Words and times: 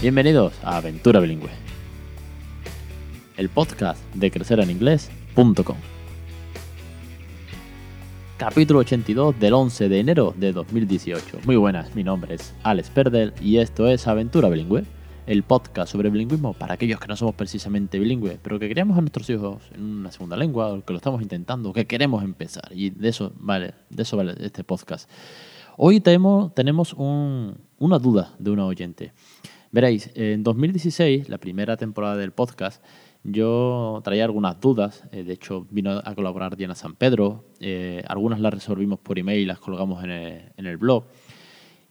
Bienvenidos 0.00 0.54
a 0.64 0.78
Aventura 0.78 1.20
Bilingüe, 1.20 1.50
el 3.36 3.50
podcast 3.50 4.02
de 4.14 4.30
crecereninglés.com. 4.30 5.76
Capítulo 8.38 8.78
82 8.78 9.38
del 9.38 9.52
11 9.52 9.90
de 9.90 10.00
enero 10.00 10.34
de 10.38 10.54
2018. 10.54 11.40
Muy 11.44 11.56
buenas, 11.56 11.94
mi 11.94 12.02
nombre 12.02 12.36
es 12.36 12.54
Alex 12.62 12.88
Perdel 12.88 13.34
y 13.42 13.58
esto 13.58 13.88
es 13.88 14.06
Aventura 14.06 14.48
Bilingüe, 14.48 14.84
el 15.26 15.42
podcast 15.42 15.92
sobre 15.92 16.08
bilingüismo 16.08 16.54
para 16.54 16.72
aquellos 16.72 16.98
que 16.98 17.06
no 17.06 17.16
somos 17.16 17.34
precisamente 17.34 17.98
bilingües, 17.98 18.38
pero 18.42 18.58
que 18.58 18.68
queremos 18.68 18.96
a 18.96 19.02
nuestros 19.02 19.28
hijos 19.28 19.62
en 19.74 19.82
una 19.82 20.10
segunda 20.12 20.38
lengua, 20.38 20.72
o 20.72 20.82
que 20.82 20.94
lo 20.94 20.96
estamos 20.96 21.20
intentando, 21.20 21.74
que 21.74 21.86
queremos 21.86 22.24
empezar. 22.24 22.70
Y 22.70 22.88
de 22.88 23.10
eso 23.10 23.34
vale, 23.36 23.74
de 23.90 24.02
eso 24.02 24.16
vale 24.16 24.34
este 24.40 24.64
podcast. 24.64 25.10
Hoy 25.76 26.00
tenemos, 26.00 26.54
tenemos 26.54 26.94
una 26.94 27.98
duda 27.98 28.34
de 28.38 28.50
una 28.50 28.64
oyente. 28.64 29.12
Veréis, 29.72 30.10
en 30.14 30.42
2016, 30.42 31.28
la 31.28 31.38
primera 31.38 31.76
temporada 31.76 32.16
del 32.16 32.32
podcast, 32.32 32.82
yo 33.22 34.00
traía 34.02 34.24
algunas 34.24 34.60
dudas. 34.60 35.04
Eh, 35.12 35.22
de 35.22 35.32
hecho, 35.32 35.66
vino 35.70 36.00
a 36.04 36.14
colaborar 36.16 36.56
Diana 36.56 36.74
San 36.74 36.96
Pedro. 36.96 37.44
Eh, 37.60 38.02
algunas 38.08 38.40
las 38.40 38.52
resolvimos 38.52 38.98
por 38.98 39.20
email 39.20 39.40
y 39.40 39.46
las 39.46 39.60
colgamos 39.60 40.02
en 40.02 40.10
el, 40.10 40.76
blog. 40.76 41.04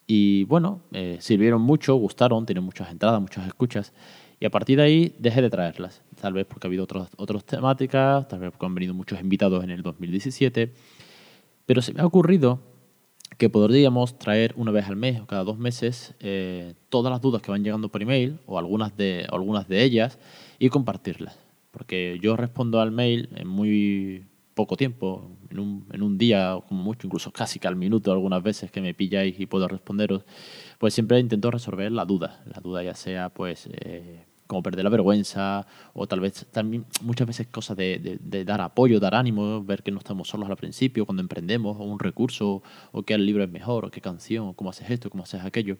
Y 0.07 0.43
bueno, 0.45 0.81
eh, 0.91 1.17
sirvieron 1.21 1.61
mucho, 1.61 1.95
gustaron, 1.95 2.45
tienen 2.45 2.65
muchas 2.65 2.91
entradas, 2.91 3.21
muchas 3.21 3.47
escuchas. 3.47 3.93
Y 4.41 4.45
a 4.45 4.49
partir 4.49 4.77
de 4.77 4.83
ahí 4.83 5.15
dejé 5.17 5.41
de 5.41 5.49
traerlas. 5.49 6.01
Tal 6.19 6.33
vez 6.33 6.45
porque 6.47 6.67
ha 6.67 6.69
habido 6.69 6.83
otras 6.83 7.09
otros 7.15 7.45
temáticas, 7.45 8.27
tal 8.27 8.39
vez 8.39 8.51
porque 8.51 8.65
han 8.65 8.75
venido 8.75 8.93
muchos 8.93 9.21
invitados 9.21 9.63
en 9.63 9.69
el 9.69 9.83
2017. 9.83 10.73
Pero 11.65 11.81
se 11.81 11.93
me 11.93 12.01
ha 12.01 12.05
ocurrido 12.05 12.59
que 13.39 13.49
podríamos 13.49 14.19
traer 14.19 14.53
una 14.57 14.71
vez 14.71 14.85
al 14.87 14.97
mes 14.97 15.21
o 15.21 15.25
cada 15.25 15.45
dos 15.45 15.57
meses 15.57 16.13
eh, 16.19 16.73
todas 16.89 17.09
las 17.09 17.21
dudas 17.21 17.41
que 17.41 17.49
van 17.49 17.63
llegando 17.63 17.87
por 17.87 18.01
email 18.01 18.37
o 18.45 18.59
algunas 18.59 18.97
de, 18.97 19.25
algunas 19.31 19.65
de 19.69 19.81
ellas 19.81 20.19
y 20.59 20.67
compartirlas. 20.67 21.39
Porque 21.71 22.19
yo 22.21 22.35
respondo 22.35 22.81
al 22.81 22.91
mail 22.91 23.29
en 23.37 23.47
muy 23.47 24.27
poco 24.55 24.75
tiempo, 24.75 25.31
en 25.49 25.59
un, 25.59 25.87
en 25.93 26.03
un 26.03 26.17
día 26.17 26.57
o 26.57 26.65
como 26.65 26.83
mucho, 26.83 27.07
incluso 27.07 27.31
casi 27.31 27.59
que 27.59 27.69
al 27.69 27.77
minuto 27.77 28.11
algunas 28.11 28.43
veces 28.43 28.71
que 28.71 28.81
me 28.81 28.93
pilláis 28.93 29.39
y 29.39 29.45
puedo 29.45 29.69
responderos, 29.69 30.25
pues 30.77 30.93
siempre 30.93 31.17
intento 31.17 31.49
resolver 31.49 31.93
la 31.93 32.03
duda. 32.03 32.43
La 32.45 32.59
duda 32.59 32.83
ya 32.83 32.93
sea 32.93 33.29
pues 33.29 33.69
eh, 33.71 34.25
como 34.49 34.63
perder 34.63 34.83
la 34.83 34.89
vergüenza, 34.89 35.67
o 35.93 36.07
tal 36.07 36.21
vez 36.21 36.47
también 36.51 36.83
muchas 37.03 37.27
veces 37.27 37.45
cosas 37.45 37.77
de, 37.77 38.17
dar 38.43 38.61
apoyo, 38.61 38.99
dar 38.99 39.13
ánimo, 39.13 39.63
ver 39.63 39.83
que 39.83 39.91
no 39.91 39.99
estamos 39.99 40.27
solos 40.27 40.49
al 40.49 40.57
principio 40.57 41.05
cuando 41.05 41.21
emprendemos, 41.21 41.77
o 41.79 41.83
un 41.83 41.99
recurso, 41.99 42.63
o 42.91 43.03
el 43.05 43.25
libro 43.27 43.43
es 43.43 43.49
mejor, 43.51 43.85
o 43.85 43.91
qué 43.91 44.01
canción, 44.01 44.47
o 44.47 44.53
cómo 44.53 44.71
haces 44.71 44.89
esto, 44.89 45.11
cómo 45.11 45.21
haces 45.21 45.45
aquello, 45.45 45.77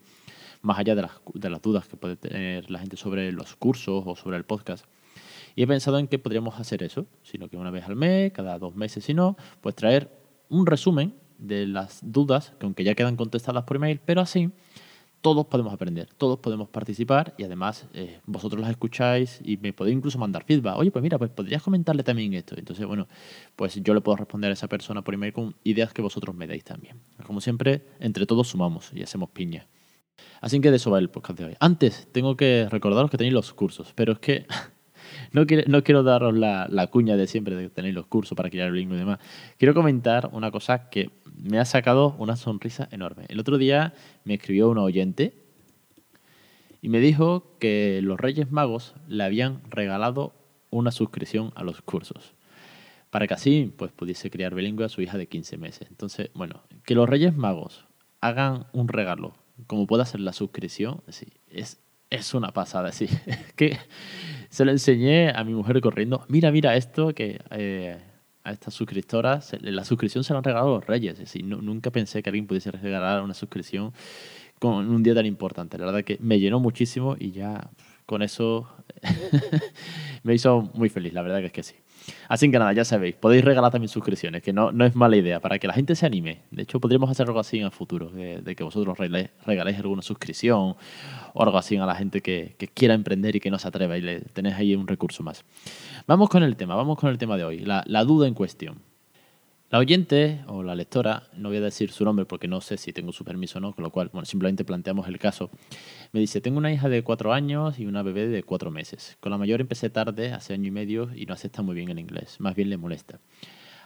más 0.62 0.78
allá 0.78 0.94
de 0.94 1.02
las, 1.02 1.10
de 1.34 1.50
las 1.50 1.60
dudas 1.60 1.88
que 1.88 1.96
puede 1.96 2.14
tener 2.14 2.70
la 2.70 2.78
gente 2.78 2.96
sobre 2.96 3.32
los 3.32 3.56
cursos 3.56 4.04
o 4.06 4.14
sobre 4.14 4.36
el 4.36 4.44
podcast. 4.44 4.84
Y 5.56 5.64
he 5.64 5.66
pensado 5.66 5.98
en 5.98 6.06
que 6.06 6.20
podríamos 6.20 6.60
hacer 6.60 6.84
eso, 6.84 7.06
sino 7.24 7.48
que 7.48 7.56
una 7.56 7.72
vez 7.72 7.86
al 7.86 7.96
mes, 7.96 8.30
cada 8.30 8.56
dos 8.60 8.76
meses 8.76 9.04
si 9.04 9.14
no, 9.14 9.36
pues 9.62 9.74
traer 9.74 10.16
un 10.48 10.64
resumen 10.64 11.16
de 11.38 11.66
las 11.66 11.98
dudas, 12.04 12.52
que 12.60 12.66
aunque 12.66 12.84
ya 12.84 12.94
quedan 12.94 13.16
contestadas 13.16 13.64
por 13.64 13.78
email, 13.78 13.98
pero 14.04 14.20
así 14.20 14.52
todos 15.20 15.46
podemos 15.46 15.72
aprender, 15.72 16.08
todos 16.16 16.38
podemos 16.38 16.68
participar 16.68 17.34
y 17.36 17.44
además 17.44 17.86
eh, 17.92 18.20
vosotros 18.26 18.60
las 18.60 18.70
escucháis 18.70 19.40
y 19.44 19.56
me 19.58 19.72
podéis 19.72 19.96
incluso 19.96 20.18
mandar 20.18 20.44
feedback. 20.44 20.76
Oye, 20.76 20.90
pues 20.90 21.02
mira, 21.02 21.18
pues 21.18 21.30
podrías 21.30 21.62
comentarle 21.62 22.02
también 22.02 22.32
esto. 22.34 22.56
Entonces, 22.56 22.86
bueno, 22.86 23.06
pues 23.56 23.80
yo 23.82 23.94
le 23.94 24.00
puedo 24.00 24.16
responder 24.16 24.50
a 24.50 24.54
esa 24.54 24.68
persona 24.68 25.02
por 25.02 25.14
email 25.14 25.32
con 25.32 25.54
ideas 25.64 25.92
que 25.92 26.02
vosotros 26.02 26.34
me 26.34 26.46
deis 26.46 26.64
también. 26.64 27.00
Como 27.26 27.40
siempre, 27.40 27.86
entre 28.00 28.26
todos 28.26 28.48
sumamos 28.48 28.90
y 28.94 29.02
hacemos 29.02 29.30
piña. 29.30 29.66
Así 30.40 30.60
que 30.60 30.70
de 30.70 30.76
eso 30.76 30.90
va 30.90 30.98
el 30.98 31.10
podcast 31.10 31.38
de 31.38 31.44
hoy. 31.46 31.56
Antes, 31.60 32.08
tengo 32.12 32.36
que 32.36 32.66
recordaros 32.70 33.10
que 33.10 33.18
tenéis 33.18 33.34
los 33.34 33.52
cursos, 33.52 33.92
pero 33.94 34.12
es 34.12 34.18
que 34.18 34.46
no, 35.32 35.46
quiero, 35.46 35.64
no 35.66 35.82
quiero 35.82 36.02
daros 36.02 36.36
la, 36.36 36.66
la, 36.68 36.86
cuña 36.88 37.16
de 37.16 37.26
siempre 37.26 37.54
de 37.54 37.64
que 37.64 37.70
tenéis 37.70 37.94
los 37.94 38.06
cursos 38.06 38.36
para 38.36 38.50
crear 38.50 38.68
el 38.68 38.78
y 38.78 38.86
demás. 38.86 39.18
Quiero 39.58 39.74
comentar 39.74 40.30
una 40.32 40.50
cosa 40.50 40.88
que 40.90 41.10
me 41.36 41.58
ha 41.58 41.64
sacado 41.64 42.14
una 42.18 42.36
sonrisa 42.36 42.88
enorme. 42.90 43.24
El 43.28 43.40
otro 43.40 43.58
día 43.58 43.94
me 44.24 44.34
escribió 44.34 44.68
un 44.68 44.78
oyente 44.78 45.34
y 46.82 46.88
me 46.88 47.00
dijo 47.00 47.56
que 47.58 48.00
los 48.02 48.18
Reyes 48.18 48.50
Magos 48.50 48.94
le 49.08 49.24
habían 49.24 49.60
regalado 49.68 50.34
una 50.70 50.90
suscripción 50.90 51.52
a 51.54 51.64
los 51.64 51.82
cursos 51.82 52.34
para 53.10 53.26
que 53.26 53.34
así 53.34 53.72
pues, 53.76 53.92
pudiese 53.92 54.30
criar 54.30 54.54
bilingüe 54.54 54.86
a 54.86 54.88
su 54.88 55.02
hija 55.02 55.18
de 55.18 55.26
15 55.26 55.58
meses. 55.58 55.88
Entonces, 55.90 56.30
bueno, 56.34 56.62
que 56.84 56.94
los 56.94 57.08
Reyes 57.08 57.36
Magos 57.36 57.86
hagan 58.20 58.66
un 58.72 58.88
regalo, 58.88 59.34
como 59.66 59.86
pueda 59.86 60.04
ser 60.04 60.20
la 60.20 60.32
suscripción, 60.32 61.02
es, 61.50 61.80
es 62.10 62.34
una 62.34 62.52
pasada. 62.52 62.92
Sí. 62.92 63.08
que 63.56 63.78
se 64.48 64.64
lo 64.64 64.72
enseñé 64.72 65.30
a 65.30 65.44
mi 65.44 65.54
mujer 65.54 65.80
corriendo. 65.80 66.24
Mira, 66.28 66.50
mira 66.50 66.76
esto 66.76 67.14
que 67.14 67.40
eh, 67.50 67.98
a 68.42 68.52
estas 68.52 68.74
suscriptoras, 68.74 69.56
la 69.60 69.84
suscripción 69.84 70.24
se 70.24 70.32
la 70.32 70.38
han 70.38 70.44
regalado 70.44 70.76
los 70.76 70.86
reyes. 70.86 71.14
Es 71.14 71.20
decir, 71.20 71.44
nunca 71.44 71.90
pensé 71.90 72.22
que 72.22 72.30
alguien 72.30 72.46
pudiese 72.46 72.70
regalar 72.70 73.22
una 73.22 73.34
suscripción 73.34 73.92
con 74.58 74.90
un 74.90 75.02
día 75.02 75.14
tan 75.14 75.26
importante. 75.26 75.78
La 75.78 75.86
verdad 75.86 76.04
que 76.04 76.18
me 76.20 76.38
llenó 76.38 76.60
muchísimo 76.60 77.16
y 77.18 77.32
ya 77.32 77.70
con 78.06 78.22
eso 78.22 78.68
me 80.22 80.34
hizo 80.34 80.70
muy 80.74 80.88
feliz, 80.88 81.12
la 81.12 81.22
verdad 81.22 81.38
que 81.38 81.46
es 81.46 81.52
que 81.52 81.62
sí. 81.62 81.76
Así 82.28 82.50
que 82.50 82.58
nada, 82.58 82.72
ya 82.72 82.84
sabéis, 82.84 83.14
podéis 83.14 83.44
regalar 83.44 83.70
también 83.70 83.88
suscripciones, 83.88 84.42
que 84.42 84.52
no, 84.52 84.72
no 84.72 84.84
es 84.84 84.94
mala 84.94 85.16
idea, 85.16 85.40
para 85.40 85.58
que 85.58 85.66
la 85.66 85.72
gente 85.72 85.94
se 85.94 86.06
anime. 86.06 86.42
De 86.50 86.62
hecho, 86.62 86.80
podríamos 86.80 87.10
hacer 87.10 87.26
algo 87.26 87.40
así 87.40 87.58
en 87.58 87.64
el 87.64 87.70
futuro, 87.70 88.10
de, 88.10 88.54
que 88.54 88.64
vosotros 88.64 88.98
regaléis, 88.98 89.78
alguna 89.78 90.02
suscripción 90.02 90.76
o 91.34 91.42
algo 91.42 91.58
así 91.58 91.76
a 91.76 91.86
la 91.86 91.94
gente 91.94 92.20
que, 92.20 92.56
quiera 92.74 92.94
emprender 92.94 93.36
y 93.36 93.40
que 93.40 93.50
no 93.50 93.58
se 93.58 93.68
atreva 93.68 93.98
y 93.98 94.00
le 94.00 94.20
tenéis 94.20 94.56
ahí 94.56 94.74
un 94.74 94.86
recurso 94.86 95.22
más. 95.22 95.44
Vamos 96.06 96.28
con 96.28 96.42
el 96.42 96.56
tema, 96.56 96.74
vamos 96.74 96.98
con 96.98 97.10
el 97.10 97.18
tema 97.18 97.36
de 97.36 97.44
hoy, 97.44 97.60
la 97.60 98.04
duda 98.04 98.26
en 98.26 98.34
cuestión. 98.34 98.89
La 99.70 99.78
oyente 99.78 100.40
o 100.48 100.64
la 100.64 100.74
lectora, 100.74 101.28
no 101.36 101.48
voy 101.48 101.58
a 101.58 101.60
decir 101.60 101.92
su 101.92 102.04
nombre 102.04 102.24
porque 102.24 102.48
no 102.48 102.60
sé 102.60 102.76
si 102.76 102.92
tengo 102.92 103.12
su 103.12 103.24
permiso 103.24 103.58
o 103.58 103.60
no, 103.60 103.72
con 103.72 103.84
lo 103.84 103.92
cual, 103.92 104.10
simplemente 104.24 104.64
planteamos 104.64 105.06
el 105.06 105.20
caso. 105.20 105.48
Me 106.10 106.18
dice, 106.18 106.40
tengo 106.40 106.58
una 106.58 106.72
hija 106.72 106.88
de 106.88 107.04
cuatro 107.04 107.32
años 107.32 107.78
y 107.78 107.86
una 107.86 108.02
bebé 108.02 108.26
de 108.26 108.42
cuatro 108.42 108.72
meses. 108.72 109.16
Con 109.20 109.30
la 109.30 109.38
mayor 109.38 109.60
empecé 109.60 109.88
tarde, 109.88 110.32
hace 110.32 110.54
año 110.54 110.66
y 110.66 110.70
medio, 110.72 111.10
y 111.14 111.24
no 111.24 111.34
acepta 111.34 111.62
muy 111.62 111.76
bien 111.76 111.88
el 111.88 112.00
inglés, 112.00 112.40
más 112.40 112.56
bien 112.56 112.68
le 112.68 112.78
molesta. 112.78 113.20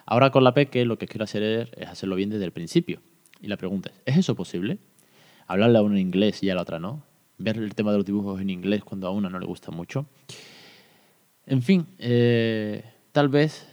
Ahora 0.07 0.31
con 0.31 0.43
la 0.43 0.55
peque 0.55 0.87
lo 0.87 0.97
que 0.97 1.07
quiero 1.07 1.25
hacer 1.25 1.71
es 1.77 1.87
hacerlo 1.87 2.17
bien 2.17 2.31
desde 2.31 2.47
el 2.47 2.53
principio. 2.53 3.03
Y 3.43 3.49
la 3.49 3.59
pregunta 3.59 3.91
es, 3.91 4.15
¿es 4.15 4.21
eso 4.21 4.35
posible? 4.35 4.79
Hablarle 5.47 5.77
a 5.77 5.83
una 5.83 5.97
en 5.97 6.01
inglés 6.01 6.43
y 6.43 6.49
a 6.49 6.55
la 6.55 6.63
otra 6.63 6.79
no. 6.79 7.05
Ver 7.37 7.59
el 7.59 7.75
tema 7.75 7.93
de 7.93 7.99
los 7.99 8.07
dibujos 8.07 8.41
en 8.41 8.49
inglés 8.49 8.83
cuando 8.85 9.07
a 9.07 9.11
una 9.11 9.29
no 9.29 9.39
le 9.39 9.45
gusta 9.45 9.71
mucho. 9.71 10.07
En 11.45 11.61
fin, 11.61 11.87
eh, 11.99 12.83
tal 13.13 13.29
vez 13.29 13.69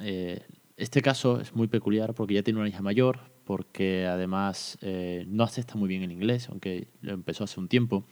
eh, 0.00 0.46
este 0.76 1.02
caso 1.02 1.40
es 1.40 1.54
muy 1.54 1.68
peculiar 1.68 2.14
porque 2.14 2.34
ya 2.34 2.42
tiene 2.42 2.60
una 2.60 2.68
hija 2.68 2.82
mayor, 2.82 3.20
porque 3.44 4.06
además 4.06 4.78
eh, 4.82 5.24
no 5.28 5.44
acepta 5.44 5.74
muy 5.74 5.88
bien 5.88 6.02
el 6.02 6.12
inglés, 6.12 6.48
aunque 6.48 6.88
lo 7.00 7.12
empezó 7.12 7.44
hace 7.44 7.60
un 7.60 7.68
tiempo. 7.68 8.04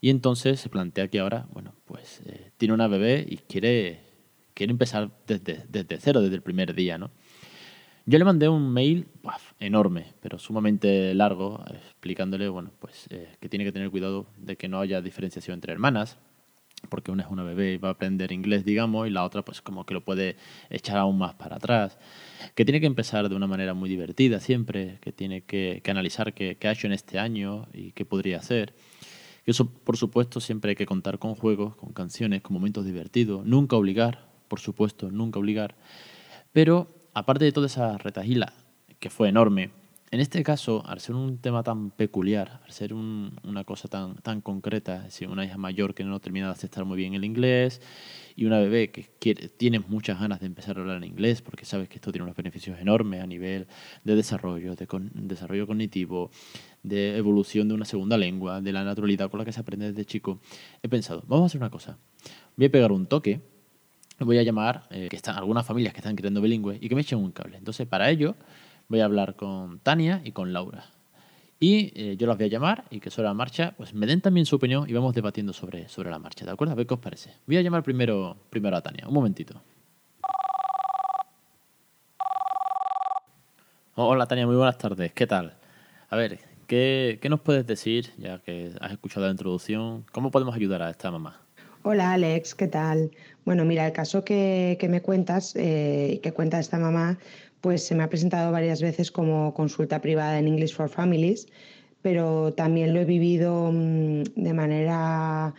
Y 0.00 0.10
entonces 0.10 0.60
se 0.60 0.68
plantea 0.68 1.08
que 1.08 1.20
ahora, 1.20 1.46
bueno, 1.52 1.74
pues 1.84 2.22
eh, 2.26 2.50
tiene 2.56 2.74
una 2.74 2.88
bebé 2.88 3.24
y 3.28 3.36
quiere, 3.36 4.00
quiere 4.54 4.72
empezar 4.72 5.10
desde, 5.26 5.64
desde 5.68 5.98
cero, 6.00 6.20
desde 6.20 6.34
el 6.34 6.42
primer 6.42 6.74
día, 6.74 6.98
¿no? 6.98 7.10
Yo 8.04 8.18
le 8.18 8.24
mandé 8.24 8.48
un 8.48 8.72
mail 8.72 9.06
enorme, 9.60 10.06
pero 10.20 10.40
sumamente 10.40 11.14
largo, 11.14 11.64
explicándole, 11.72 12.48
bueno, 12.48 12.72
pues 12.80 13.06
eh, 13.10 13.36
que 13.38 13.48
tiene 13.48 13.64
que 13.64 13.70
tener 13.70 13.90
cuidado 13.90 14.26
de 14.38 14.56
que 14.56 14.68
no 14.68 14.80
haya 14.80 15.00
diferenciación 15.00 15.54
entre 15.54 15.72
hermanas, 15.72 16.18
porque 16.88 17.10
una 17.10 17.22
es 17.22 17.30
una 17.30 17.42
bebé 17.42 17.74
y 17.74 17.78
va 17.78 17.88
a 17.88 17.92
aprender 17.92 18.32
inglés, 18.32 18.64
digamos, 18.64 19.06
y 19.06 19.10
la 19.10 19.24
otra 19.24 19.42
pues 19.42 19.60
como 19.60 19.86
que 19.86 19.94
lo 19.94 20.04
puede 20.04 20.36
echar 20.70 20.98
aún 20.98 21.18
más 21.18 21.34
para 21.34 21.56
atrás, 21.56 21.98
que 22.54 22.64
tiene 22.64 22.80
que 22.80 22.86
empezar 22.86 23.28
de 23.28 23.36
una 23.36 23.46
manera 23.46 23.74
muy 23.74 23.88
divertida 23.88 24.40
siempre, 24.40 24.98
que 25.00 25.12
tiene 25.12 25.42
que, 25.42 25.82
analizar 25.88 26.34
qué, 26.34 26.56
ha 26.62 26.72
hecho 26.72 26.86
en 26.86 26.92
este 26.92 27.18
año 27.18 27.66
y 27.72 27.92
qué 27.92 28.04
podría 28.04 28.38
hacer. 28.38 28.74
eso, 29.46 29.68
por 29.68 29.96
supuesto, 29.96 30.40
siempre 30.40 30.70
hay 30.70 30.76
que 30.76 30.86
contar 30.86 31.18
con 31.18 31.34
juegos, 31.34 31.76
con 31.76 31.92
canciones, 31.92 32.42
con 32.42 32.54
momentos 32.54 32.84
divertidos, 32.84 33.44
nunca 33.46 33.76
obligar, 33.76 34.28
por 34.48 34.60
supuesto, 34.60 35.10
nunca 35.10 35.38
obligar. 35.38 35.76
Pero, 36.52 36.88
aparte 37.14 37.44
de 37.44 37.52
toda 37.52 37.66
esa 37.66 37.98
retajila, 37.98 38.52
que 38.98 39.10
fue 39.10 39.28
enorme, 39.28 39.70
en 40.12 40.20
este 40.20 40.42
caso, 40.42 40.82
al 40.86 41.00
ser 41.00 41.14
un 41.14 41.38
tema 41.38 41.62
tan 41.62 41.90
peculiar, 41.90 42.60
al 42.66 42.70
ser 42.70 42.92
una 42.92 43.64
cosa 43.64 43.88
tan, 43.88 44.16
tan 44.16 44.42
concreta, 44.42 44.96
es 44.98 45.04
decir, 45.04 45.28
una 45.28 45.42
hija 45.42 45.56
mayor 45.56 45.94
que 45.94 46.04
no 46.04 46.20
termina 46.20 46.48
de 46.48 46.52
aceptar 46.52 46.84
muy 46.84 46.98
bien 46.98 47.14
el 47.14 47.24
inglés 47.24 47.80
y 48.36 48.44
una 48.44 48.58
bebé 48.58 48.90
que 48.90 49.34
tiene 49.56 49.78
muchas 49.78 50.20
ganas 50.20 50.40
de 50.40 50.46
empezar 50.46 50.76
a 50.76 50.82
hablar 50.82 50.98
en 50.98 51.04
inglés 51.04 51.40
porque 51.40 51.64
sabes 51.64 51.88
que 51.88 51.94
esto 51.94 52.12
tiene 52.12 52.24
unos 52.24 52.36
beneficios 52.36 52.78
enormes 52.78 53.22
a 53.22 53.26
nivel 53.26 53.66
de 54.04 54.14
desarrollo, 54.14 54.74
de 54.74 54.86
desarrollo 55.14 55.66
cognitivo, 55.66 56.30
de 56.82 57.16
evolución 57.16 57.68
de 57.68 57.72
una 57.72 57.86
segunda 57.86 58.18
lengua, 58.18 58.60
de 58.60 58.70
la 58.70 58.84
naturalidad 58.84 59.30
con 59.30 59.38
la 59.38 59.46
que 59.46 59.52
se 59.52 59.60
aprende 59.60 59.92
desde 59.92 60.04
chico, 60.04 60.40
he 60.82 60.90
pensado, 60.90 61.24
vamos 61.26 61.44
a 61.44 61.46
hacer 61.46 61.58
una 61.62 61.70
cosa, 61.70 61.96
voy 62.54 62.66
a 62.66 62.70
pegar 62.70 62.92
un 62.92 63.06
toque, 63.06 63.40
voy 64.18 64.36
a 64.36 64.42
llamar 64.42 64.86
eh, 64.90 65.08
que 65.08 65.16
están 65.16 65.36
algunas 65.36 65.64
familias 65.64 65.94
que 65.94 66.00
están 66.00 66.16
creando 66.16 66.42
bilingüe 66.42 66.76
y 66.82 66.90
que 66.90 66.94
me 66.94 67.00
echen 67.00 67.18
un 67.18 67.32
cable. 67.32 67.56
Entonces, 67.56 67.86
para 67.86 68.10
ello 68.10 68.36
voy 68.92 69.00
a 69.00 69.06
hablar 69.06 69.36
con 69.36 69.80
Tania 69.80 70.20
y 70.22 70.32
con 70.32 70.52
Laura. 70.52 70.84
Y 71.58 71.92
eh, 71.98 72.16
yo 72.18 72.26
las 72.26 72.36
voy 72.36 72.44
a 72.44 72.48
llamar 72.50 72.84
y 72.90 73.00
que 73.00 73.08
sobre 73.08 73.26
la 73.28 73.32
marcha, 73.32 73.72
pues 73.78 73.94
me 73.94 74.06
den 74.06 74.20
también 74.20 74.44
su 74.44 74.56
opinión 74.56 74.84
y 74.86 74.92
vamos 74.92 75.14
debatiendo 75.14 75.54
sobre, 75.54 75.88
sobre 75.88 76.10
la 76.10 76.18
marcha, 76.18 76.44
¿de 76.44 76.50
acuerdo? 76.50 76.72
A 76.72 76.74
ver 76.76 76.86
qué 76.86 76.92
os 76.92 77.00
parece. 77.00 77.32
Voy 77.46 77.56
a 77.56 77.62
llamar 77.62 77.82
primero, 77.82 78.36
primero 78.50 78.76
a 78.76 78.82
Tania, 78.82 79.08
un 79.08 79.14
momentito. 79.14 79.62
Hola 83.94 84.26
Tania, 84.26 84.46
muy 84.46 84.56
buenas 84.56 84.76
tardes, 84.76 85.10
¿qué 85.14 85.26
tal? 85.26 85.56
A 86.10 86.16
ver, 86.16 86.38
¿qué, 86.66 87.18
¿qué, 87.22 87.28
nos 87.30 87.40
puedes 87.40 87.66
decir, 87.66 88.12
ya 88.18 88.40
que 88.40 88.72
has 88.78 88.92
escuchado 88.92 89.24
la 89.24 89.32
introducción? 89.32 90.04
¿Cómo 90.12 90.30
podemos 90.30 90.54
ayudar 90.54 90.82
a 90.82 90.90
esta 90.90 91.10
mamá? 91.10 91.40
Hola 91.84 92.12
Alex, 92.12 92.54
¿qué 92.54 92.68
tal? 92.68 93.10
Bueno, 93.44 93.64
mira, 93.64 93.86
el 93.86 93.92
caso 93.92 94.22
que, 94.24 94.76
que 94.78 94.88
me 94.88 95.00
cuentas, 95.00 95.56
eh, 95.56 96.20
que 96.22 96.32
cuenta 96.32 96.60
esta 96.60 96.78
mamá, 96.78 97.18
pues 97.62 97.82
se 97.86 97.94
me 97.94 98.02
ha 98.02 98.10
presentado 98.10 98.52
varias 98.52 98.82
veces 98.82 99.10
como 99.10 99.54
consulta 99.54 100.00
privada 100.02 100.38
en 100.38 100.48
English 100.48 100.74
for 100.74 100.90
Families, 100.90 101.46
pero 102.02 102.52
también 102.52 102.92
lo 102.92 103.00
he 103.00 103.04
vivido 103.06 103.70
mm, 103.72 104.24
de 104.34 104.52
manera 104.52 105.54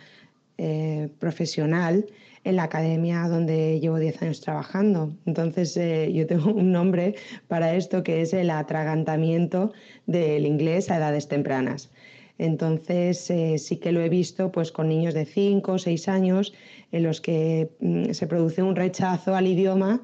eh, 0.58 1.08
profesional 1.18 2.06
en 2.44 2.56
la 2.56 2.64
academia 2.64 3.26
donde 3.26 3.80
llevo 3.80 3.98
10 3.98 4.22
años 4.22 4.40
trabajando. 4.42 5.14
Entonces, 5.24 5.76
eh, 5.78 6.12
yo 6.12 6.26
tengo 6.26 6.52
un 6.52 6.70
nombre 6.70 7.16
para 7.48 7.74
esto 7.74 8.02
que 8.04 8.20
es 8.20 8.34
el 8.34 8.50
atragantamiento 8.50 9.72
del 10.06 10.46
inglés 10.46 10.90
a 10.90 10.98
edades 10.98 11.26
tempranas. 11.26 11.90
Entonces 12.38 13.30
eh, 13.30 13.58
sí 13.58 13.76
que 13.76 13.92
lo 13.92 14.00
he 14.00 14.08
visto 14.08 14.50
pues, 14.50 14.72
con 14.72 14.88
niños 14.88 15.14
de 15.14 15.24
5 15.24 15.72
o 15.72 15.78
6 15.78 16.08
años 16.08 16.52
en 16.92 17.04
los 17.04 17.20
que 17.20 17.70
mm, 17.80 18.10
se 18.10 18.26
produce 18.26 18.62
un 18.62 18.76
rechazo 18.76 19.36
al 19.36 19.46
idioma 19.46 20.02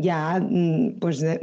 ya 0.00 0.40
mm, 0.40 0.98
pues 0.98 1.20
de, 1.20 1.38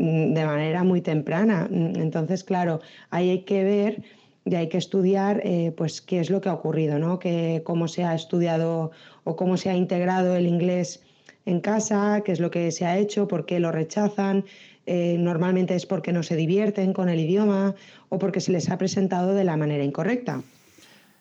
manera 0.45 0.83
muy 0.83 1.01
temprana. 1.01 1.67
Entonces, 1.71 2.43
claro, 2.43 2.81
ahí 3.09 3.29
hay 3.29 3.41
que 3.43 3.63
ver 3.63 4.03
y 4.45 4.55
hay 4.55 4.69
que 4.69 4.77
estudiar 4.77 5.41
eh, 5.43 5.73
pues 5.75 6.01
qué 6.01 6.19
es 6.19 6.29
lo 6.29 6.41
que 6.41 6.49
ha 6.49 6.53
ocurrido, 6.53 6.99
¿no? 6.99 7.19
Que, 7.19 7.61
cómo 7.63 7.87
se 7.87 8.03
ha 8.03 8.15
estudiado 8.15 8.91
o 9.23 9.35
cómo 9.35 9.57
se 9.57 9.69
ha 9.69 9.75
integrado 9.75 10.35
el 10.35 10.47
inglés 10.47 11.03
en 11.45 11.61
casa, 11.61 12.21
qué 12.25 12.31
es 12.31 12.39
lo 12.39 12.49
que 12.51 12.71
se 12.71 12.85
ha 12.85 12.97
hecho, 12.97 13.27
por 13.27 13.45
qué 13.45 13.59
lo 13.59 13.71
rechazan, 13.71 14.43
eh, 14.85 15.17
normalmente 15.19 15.75
es 15.75 15.85
porque 15.85 16.11
no 16.11 16.23
se 16.23 16.35
divierten 16.35 16.93
con 16.93 17.09
el 17.09 17.19
idioma 17.19 17.75
o 18.09 18.19
porque 18.19 18.39
se 18.39 18.51
les 18.51 18.69
ha 18.69 18.77
presentado 18.77 19.33
de 19.33 19.43
la 19.43 19.57
manera 19.57 19.83
incorrecta. 19.83 20.41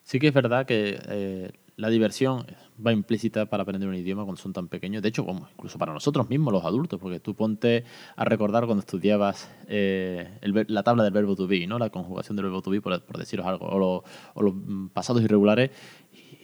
Sí 0.04 0.20
que 0.20 0.28
es 0.28 0.34
verdad 0.34 0.66
que 0.66 0.98
eh, 1.08 1.50
la 1.76 1.90
diversión 1.90 2.46
va 2.84 2.92
implícita 2.92 3.46
para 3.46 3.62
aprender 3.62 3.88
un 3.88 3.94
idioma 3.94 4.24
cuando 4.24 4.40
son 4.40 4.52
tan 4.52 4.68
pequeños. 4.68 5.02
De 5.02 5.10
hecho, 5.10 5.26
incluso 5.52 5.78
para 5.78 5.92
nosotros 5.92 6.28
mismos, 6.28 6.52
los 6.52 6.64
adultos, 6.64 6.98
porque 6.98 7.20
tú 7.20 7.34
ponte 7.34 7.84
a 8.16 8.24
recordar 8.24 8.64
cuando 8.64 8.80
estudiabas 8.80 9.50
eh, 9.68 10.40
la 10.42 10.82
tabla 10.82 11.04
del 11.04 11.12
verbo 11.12 11.36
to 11.36 11.46
be, 11.46 11.66
¿no? 11.66 11.78
la 11.78 11.90
conjugación 11.90 12.36
del 12.36 12.46
verbo 12.46 12.62
to 12.62 12.70
be, 12.70 12.80
por, 12.80 13.00
deciros 13.18 13.46
algo, 13.46 13.66
o, 13.66 14.04
o, 14.34 14.42
los 14.42 14.54
pasados 14.92 15.22
irregulares, 15.22 15.70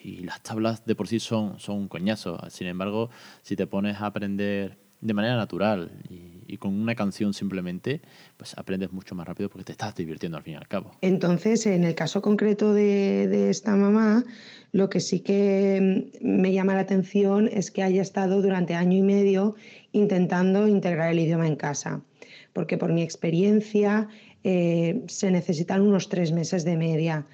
y, 0.04 0.18
las 0.18 0.42
tablas 0.42 0.84
de 0.84 0.94
por 0.94 1.08
sí 1.08 1.18
son, 1.18 1.58
son 1.58 1.76
un 1.76 1.88
coñazo. 1.88 2.38
Sin 2.50 2.66
embargo, 2.66 3.08
si 3.42 3.56
te 3.56 3.66
pones 3.66 4.00
a 4.00 4.06
aprender 4.06 4.78
de 5.02 5.14
manera 5.14 5.36
natural 5.36 5.90
y, 6.08 6.30
con 6.58 6.74
una 6.74 6.94
canción 6.94 7.32
simplemente, 7.32 8.02
pues 8.36 8.56
aprendes 8.58 8.92
mucho 8.92 9.14
más 9.14 9.26
rápido 9.26 9.48
porque 9.48 9.64
te 9.64 9.72
estás 9.72 9.96
divirtiendo 9.96 10.36
al 10.36 10.44
fin 10.44 10.52
y 10.52 10.56
al 10.56 10.68
cabo. 10.68 10.92
Entonces, 11.00 11.64
en 11.64 11.82
el 11.82 11.94
caso 11.94 12.20
concreto 12.20 12.74
de, 12.74 13.26
de 13.26 13.48
esta 13.48 13.74
mamá, 13.74 14.22
lo 14.70 14.90
que 14.90 15.00
sí 15.00 15.20
que 15.20 16.10
me 16.20 16.52
llama 16.52 16.74
la 16.74 16.80
atención 16.80 17.48
es 17.50 17.70
que 17.70 17.82
haya 17.82 18.02
estado 18.02 18.42
durante 18.42 18.74
año 18.74 18.98
y 18.98 19.02
medio 19.02 19.54
intentando 19.92 20.68
integrar 20.68 21.10
el 21.10 21.20
idioma 21.20 21.46
en 21.46 21.56
casa, 21.56 22.02
porque 22.52 22.76
por 22.76 22.92
mi 22.92 23.02
experiencia 23.02 24.08
eh, 24.44 25.04
se 25.06 25.30
necesitan 25.30 25.82
unos 25.82 26.08
tres 26.08 26.32
meses 26.32 26.64
de 26.64 26.76
media. 26.76 27.26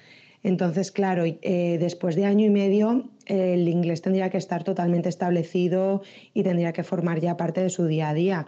Entonces, 0.43 0.91
claro, 0.91 1.23
eh, 1.25 1.77
después 1.79 2.15
de 2.15 2.25
año 2.25 2.45
y 2.45 2.49
medio, 2.49 3.09
el 3.25 3.67
inglés 3.67 4.01
tendría 4.01 4.29
que 4.29 4.37
estar 4.37 4.63
totalmente 4.63 5.09
establecido 5.09 6.01
y 6.33 6.43
tendría 6.43 6.71
que 6.71 6.83
formar 6.83 7.19
ya 7.19 7.35
parte 7.35 7.61
de 7.61 7.69
su 7.69 7.85
día 7.85 8.09
a 8.09 8.13
día. 8.13 8.47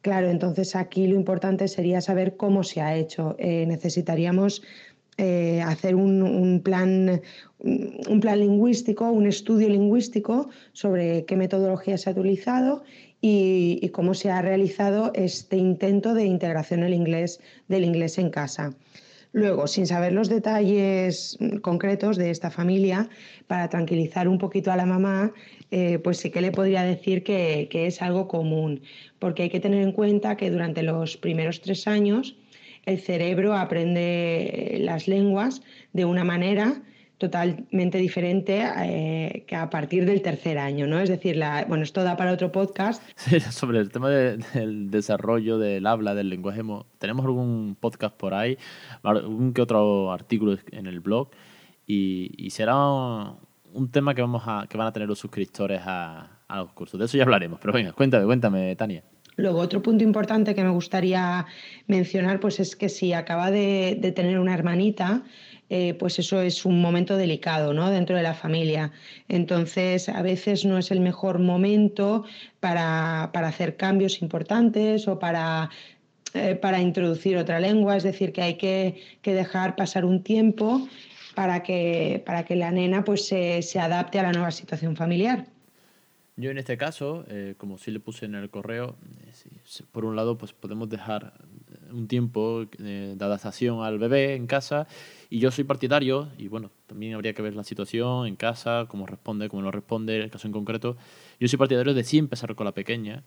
Claro, 0.00 0.30
entonces 0.30 0.74
aquí 0.76 1.06
lo 1.06 1.16
importante 1.16 1.68
sería 1.68 2.00
saber 2.00 2.36
cómo 2.36 2.62
se 2.62 2.80
ha 2.80 2.96
hecho. 2.96 3.36
Eh, 3.38 3.66
necesitaríamos 3.66 4.62
eh, 5.18 5.60
hacer 5.60 5.96
un, 5.96 6.60
plan, 6.64 7.20
un 7.58 8.20
plan 8.20 8.40
lingüístico, 8.40 9.10
un 9.10 9.26
estudio 9.26 9.68
lingüístico 9.68 10.48
sobre 10.72 11.24
qué 11.24 11.36
metodología 11.36 11.98
se 11.98 12.08
ha 12.08 12.12
utilizado 12.12 12.84
y, 13.20 13.80
y 13.82 13.88
cómo 13.88 14.14
se 14.14 14.30
ha 14.30 14.40
realizado 14.40 15.10
este 15.14 15.56
intento 15.56 16.14
de 16.14 16.24
integración 16.24 16.80
del 16.82 16.94
inglés, 16.94 17.40
del 17.66 17.84
inglés 17.84 18.16
en 18.18 18.30
casa. 18.30 18.76
Luego, 19.32 19.66
sin 19.66 19.86
saber 19.86 20.12
los 20.12 20.28
detalles 20.28 21.38
concretos 21.62 22.16
de 22.16 22.30
esta 22.30 22.50
familia, 22.50 23.08
para 23.46 23.68
tranquilizar 23.68 24.26
un 24.26 24.38
poquito 24.38 24.72
a 24.72 24.76
la 24.76 24.86
mamá, 24.86 25.32
eh, 25.70 25.98
pues 25.98 26.18
sí 26.18 26.30
que 26.30 26.40
le 26.40 26.50
podría 26.50 26.82
decir 26.82 27.22
que, 27.22 27.68
que 27.70 27.86
es 27.86 28.00
algo 28.00 28.26
común, 28.26 28.82
porque 29.18 29.44
hay 29.44 29.50
que 29.50 29.60
tener 29.60 29.82
en 29.82 29.92
cuenta 29.92 30.36
que 30.36 30.50
durante 30.50 30.82
los 30.82 31.16
primeros 31.16 31.60
tres 31.60 31.86
años 31.86 32.36
el 32.86 33.00
cerebro 33.00 33.54
aprende 33.54 34.78
las 34.80 35.08
lenguas 35.08 35.60
de 35.92 36.06
una 36.06 36.24
manera 36.24 36.82
totalmente 37.18 37.98
diferente 37.98 38.64
eh, 38.78 39.44
que 39.46 39.56
a 39.56 39.68
partir 39.68 40.06
del 40.06 40.22
tercer 40.22 40.58
año, 40.58 40.86
¿no? 40.86 41.00
Es 41.00 41.08
decir, 41.08 41.36
la, 41.36 41.64
bueno, 41.68 41.82
esto 41.82 42.04
da 42.04 42.16
para 42.16 42.32
otro 42.32 42.52
podcast. 42.52 43.02
sobre 43.50 43.80
el 43.80 43.90
tema 43.90 44.08
del 44.08 44.90
desarrollo 44.90 45.58
del 45.58 45.86
habla, 45.86 46.14
del 46.14 46.30
lenguaje, 46.30 46.62
tenemos 46.98 47.26
algún 47.26 47.76
podcast 47.78 48.16
por 48.16 48.34
ahí, 48.34 48.56
algún 49.02 49.52
que 49.52 49.62
otro 49.62 50.12
artículo 50.12 50.56
en 50.70 50.86
el 50.86 51.00
blog 51.00 51.30
y, 51.88 52.50
será 52.50 52.76
un, 53.72 53.90
tema 53.90 54.14
que, 54.14 54.20
vamos 54.20 54.42
a, 54.46 54.66
que 54.68 54.76
van 54.76 54.86
a 54.86 54.92
tener 54.92 55.08
los 55.08 55.18
suscriptores 55.18 55.80
a, 55.84 56.30
los 56.48 56.72
cursos. 56.72 56.98
De 56.98 57.06
eso 57.06 57.16
ya 57.16 57.24
hablaremos, 57.24 57.58
pero 57.60 57.72
venga, 57.72 57.92
cuéntame, 57.92 58.24
cuéntame, 58.26 58.76
Tania. 58.76 59.02
Luego, 59.36 59.60
otro 59.60 59.82
punto 59.82 60.02
importante 60.02 60.54
que 60.54 60.64
me 60.64 60.70
gustaría 60.70 61.46
mencionar, 61.86 62.40
pues 62.40 62.58
es 62.58 62.74
que 62.74 62.88
si 62.88 63.12
acaba 63.12 63.50
de, 63.50 63.96
de 64.00 64.12
tener 64.12 64.38
una 64.38 64.52
hermanita, 64.52 65.22
eh, 65.70 65.94
pues 65.94 66.18
eso 66.18 66.40
es 66.40 66.64
un 66.64 66.80
momento 66.80 67.16
delicado 67.16 67.74
¿no? 67.74 67.90
dentro 67.90 68.16
de 68.16 68.22
la 68.22 68.34
familia. 68.34 68.90
Entonces, 69.28 70.08
a 70.08 70.22
veces 70.22 70.64
no 70.64 70.78
es 70.78 70.90
el 70.90 71.00
mejor 71.00 71.38
momento 71.38 72.24
para, 72.60 73.24
hacer 73.24 73.76
cambios 73.76 74.22
importantes 74.22 75.06
o 75.08 75.18
para, 75.18 75.68
eh, 76.32 76.54
para, 76.54 76.80
introducir 76.80 77.36
otra 77.36 77.60
lengua, 77.60 77.96
es 77.96 78.02
decir, 78.02 78.32
que 78.32 78.42
hay 78.42 78.54
que, 78.56 79.02
dejar 79.22 79.76
pasar 79.76 80.06
un 80.06 80.22
tiempo 80.22 80.88
para 81.34 81.62
que, 81.62 82.22
para 82.24 82.44
que 82.44 82.56
la 82.56 82.70
nena 82.70 83.04
pues, 83.04 83.26
se, 83.26 83.78
adapte 83.78 84.18
a 84.18 84.22
la 84.22 84.32
nueva 84.32 84.50
situación 84.50 84.96
familiar. 84.96 85.46
Yo 86.36 86.50
en 86.50 86.58
este 86.58 86.78
caso, 86.78 87.24
eh, 87.28 87.56
como 87.58 87.78
sí 87.78 87.90
le 87.90 88.00
puse 88.00 88.24
en 88.24 88.36
el 88.36 88.48
correo, 88.48 88.96
por 89.92 90.04
un 90.04 90.16
lado 90.16 90.38
pues 90.38 90.52
podemos 90.52 90.88
dejar 90.88 91.34
un 91.92 92.08
tiempo 92.08 92.66
de 92.78 93.16
adaptación 93.18 93.82
al 93.82 93.98
bebé 93.98 94.34
en 94.34 94.46
casa 94.46 94.86
y 95.30 95.40
yo 95.40 95.50
soy 95.50 95.64
partidario, 95.64 96.28
y 96.38 96.48
bueno, 96.48 96.70
también 96.86 97.14
habría 97.14 97.34
que 97.34 97.42
ver 97.42 97.54
la 97.54 97.64
situación 97.64 98.26
en 98.26 98.36
casa, 98.36 98.86
cómo 98.88 99.06
responde, 99.06 99.48
cómo 99.48 99.62
no 99.62 99.70
responde, 99.70 100.16
el 100.16 100.30
caso 100.30 100.46
en 100.46 100.52
concreto. 100.52 100.96
Yo 101.38 101.48
soy 101.48 101.58
partidario 101.58 101.92
de 101.94 102.04
sí 102.04 102.18
empezar 102.18 102.54
con 102.54 102.64
la 102.64 102.72
pequeña, 102.72 103.22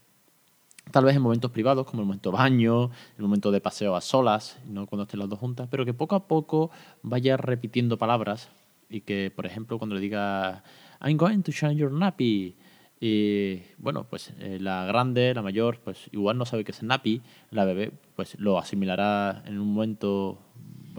tal 0.91 1.05
vez 1.05 1.15
en 1.15 1.21
momentos 1.21 1.51
privados, 1.51 1.85
como 1.85 2.01
el 2.01 2.07
momento 2.07 2.31
baño, 2.31 2.89
el 3.17 3.23
momento 3.23 3.51
de 3.51 3.61
paseo 3.61 3.95
a 3.95 4.01
solas, 4.01 4.59
no 4.67 4.87
cuando 4.87 5.03
estén 5.03 5.19
las 5.19 5.29
dos 5.29 5.39
juntas, 5.39 5.67
pero 5.69 5.85
que 5.85 5.93
poco 5.93 6.15
a 6.15 6.27
poco 6.27 6.71
vaya 7.03 7.37
repitiendo 7.37 7.97
palabras 7.97 8.49
y 8.89 9.01
que, 9.01 9.31
por 9.35 9.45
ejemplo, 9.45 9.77
cuando 9.77 9.95
le 9.95 10.01
diga 10.01 10.63
I'm 11.01 11.17
going 11.17 11.41
to 11.41 11.51
change 11.51 11.77
your 11.77 11.91
nappy, 11.91 12.55
y 13.03 13.63
bueno, 13.79 14.05
pues 14.07 14.31
eh, 14.39 14.59
la 14.61 14.85
grande, 14.85 15.33
la 15.33 15.41
mayor, 15.41 15.79
pues 15.79 16.07
igual 16.11 16.37
no 16.37 16.45
sabe 16.45 16.63
qué 16.63 16.71
es 16.71 16.83
nappy, 16.83 17.23
la 17.49 17.65
bebé, 17.65 17.91
pues 18.15 18.39
lo 18.39 18.59
asimilará 18.59 19.41
en 19.47 19.59
un 19.59 19.73
momento 19.73 20.37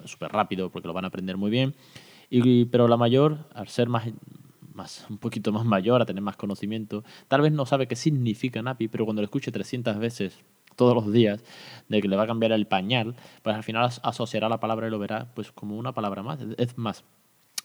súper 0.05 0.33
rápido 0.33 0.69
porque 0.71 0.89
lo 0.89 0.95
van 0.95 1.05
a 1.05 1.09
aprender 1.09 1.37
muy 1.37 1.49
bien. 1.49 1.77
Y, 2.29 2.65
pero 2.67 2.89
la 2.89 2.97
mayor, 2.97 3.47
al 3.55 3.69
ser 3.69 3.89
más, 3.89 4.09
más, 4.75 5.07
un 5.11 5.19
poquito 5.19 5.53
más 5.53 5.65
mayor, 5.65 6.03
a 6.03 6.05
tener 6.05 6.25
más 6.25 6.37
conocimiento, 6.37 7.05
tal 7.29 7.41
vez 7.41 7.53
no 7.53 7.67
sabe 7.67 7.87
qué 7.87 7.95
significa 7.95 8.61
nappy, 8.63 8.89
pero 8.89 9.05
cuando 9.05 9.23
lo 9.23 9.27
escuche 9.27 9.53
300 9.53 9.97
veces 9.99 10.41
todos 10.75 10.97
los 10.97 11.13
días 11.13 11.45
de 11.89 12.03
que 12.03 12.09
le 12.09 12.17
va 12.17 12.25
a 12.25 12.27
cambiar 12.27 12.51
el 12.51 12.67
pañal, 12.67 13.15
pues 13.43 13.55
al 13.55 13.63
final 13.63 13.89
asociará 14.03 14.49
la 14.49 14.59
palabra 14.59 14.89
y 14.89 14.91
lo 14.91 14.99
verá 14.99 15.33
pues 15.35 15.53
como 15.53 15.77
una 15.77 15.93
palabra 15.93 16.25
más. 16.25 16.41
Es 16.59 16.77
más, 16.77 17.05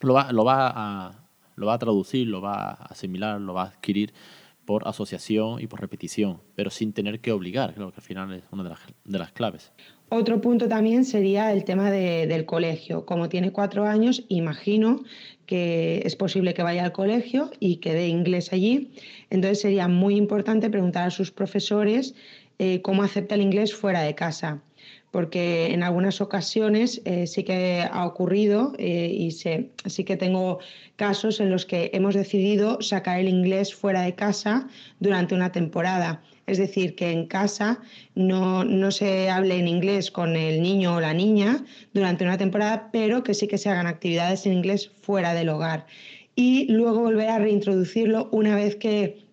lo 0.01 0.13
va, 0.13 0.31
lo 0.31 0.45
va, 0.45 0.71
a, 0.75 1.26
lo 1.57 1.65
va 1.67 1.73
a 1.73 1.79
traducir, 1.79 2.27
lo 2.27 2.39
va 2.39 2.69
a 2.69 2.73
asimilar, 2.85 3.41
lo 3.41 3.53
va 3.53 3.63
a 3.63 3.67
adquirir 3.67 4.13
por 4.63 4.87
asociación 4.87 5.61
y 5.61 5.67
por 5.67 5.81
repetición, 5.81 6.41
pero 6.55 6.69
sin 6.69 6.93
tener 6.93 7.19
que 7.19 7.31
obligar, 7.31 7.73
creo 7.73 7.89
que 7.91 7.97
al 7.97 8.03
final 8.03 8.33
es 8.33 8.43
una 8.51 8.63
de 8.63 8.69
las, 8.69 8.79
de 9.05 9.17
las 9.17 9.31
claves. 9.31 9.71
Otro 10.09 10.39
punto 10.39 10.67
también 10.67 11.03
sería 11.03 11.51
el 11.51 11.63
tema 11.63 11.89
del 11.91 12.45
colegio. 12.45 13.05
Como 13.05 13.27
tiene 13.27 13.51
cuatro 13.51 13.85
años, 13.85 14.23
imagino 14.29 15.03
que 15.45 16.01
es 16.05 16.15
posible 16.15 16.53
que 16.53 16.63
vaya 16.63 16.83
al 16.83 16.91
colegio 16.91 17.49
y 17.59 17.77
que 17.77 17.93
dé 17.93 18.07
inglés 18.07 18.53
allí. 18.53 18.91
Entonces 19.29 19.61
sería 19.61 19.87
muy 19.87 20.15
importante 20.15 20.69
preguntar 20.69 21.07
a 21.07 21.11
sus 21.11 21.31
profesores 21.31 22.15
eh, 22.59 22.81
cómo 22.81 23.03
acepta 23.03 23.35
el 23.35 23.41
inglés 23.41 23.73
fuera 23.73 24.01
de 24.01 24.15
casa. 24.15 24.61
Porque 25.11 25.73
en 25.73 25.83
algunas 25.83 26.21
ocasiones 26.21 27.01
eh, 27.05 27.27
sí 27.27 27.43
que 27.43 27.87
ha 27.89 28.05
ocurrido 28.05 28.73
eh, 28.77 29.09
y 29.11 29.31
sí 29.31 30.03
que 30.03 30.17
tengo 30.17 30.59
casos 30.95 31.39
en 31.39 31.49
los 31.49 31.65
que 31.65 31.89
hemos 31.93 32.13
decidido 32.15 32.81
sacar 32.81 33.19
el 33.19 33.29
inglés 33.29 33.73
fuera 33.73 34.01
de 34.01 34.15
casa 34.15 34.67
durante 34.99 35.33
una 35.33 35.51
temporada. 35.51 36.21
Es 36.45 36.57
decir, 36.57 36.95
que 36.95 37.11
en 37.11 37.27
casa 37.27 37.79
no, 38.15 38.63
no, 38.63 38.91
se 38.91 39.29
hable 39.29 39.57
en 39.57 39.67
inglés 39.67 40.11
con 40.11 40.35
el 40.35 40.61
niño 40.61 40.95
o 40.95 41.01
la 41.01 41.13
niña 41.13 41.65
durante 41.93 42.23
una 42.23 42.37
temporada, 42.37 42.89
pero 42.91 43.23
que 43.23 43.33
sí 43.33 43.47
que 43.47 43.57
se 43.57 43.69
hagan 43.69 43.87
actividades 43.87 44.45
en 44.45 44.53
inglés 44.53 44.91
fuera 45.01 45.33
del 45.33 45.49
hogar. 45.49 45.87
Y 46.35 46.71
luego 46.71 47.01
volver 47.01 47.29
a 47.29 47.39
reintroducirlo 47.39 48.29
una 48.31 48.55
vez 48.55 48.75
que 48.75 49.26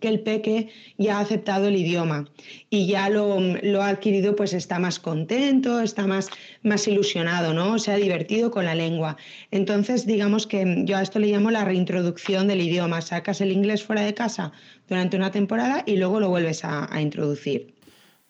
que 0.00 0.08
el 0.08 0.20
peque 0.20 0.68
ya 0.98 1.18
ha 1.18 1.20
aceptado 1.20 1.68
el 1.68 1.76
idioma 1.76 2.28
y 2.68 2.86
ya 2.86 3.08
lo, 3.08 3.38
ha 3.80 3.88
adquirido, 3.88 4.34
pues 4.34 4.52
está 4.52 4.78
más 4.78 4.98
contento, 4.98 5.80
está 5.80 6.06
más, 6.06 6.28
más 6.62 6.88
ilusionado, 6.88 7.54
¿no? 7.54 7.78
Se 7.78 7.92
ha 7.92 7.96
divertido 7.96 8.50
con 8.50 8.64
la 8.64 8.74
lengua. 8.74 9.16
Entonces, 9.50 10.06
digamos 10.06 10.46
que 10.46 10.82
yo 10.84 10.96
a 10.96 11.02
esto 11.02 11.18
le 11.18 11.28
llamo 11.28 11.50
la 11.50 11.64
reintroducción 11.64 12.48
del 12.48 12.62
idioma. 12.62 13.00
Sacas 13.00 13.40
el 13.40 13.52
inglés 13.52 13.84
fuera 13.84 14.02
de 14.02 14.14
casa 14.14 14.52
durante 14.88 15.16
una 15.16 15.30
temporada 15.30 15.84
y 15.86 15.96
luego 15.96 16.18
lo 16.18 16.28
vuelves 16.28 16.64
a, 16.64 16.88
introducir. 17.00 17.74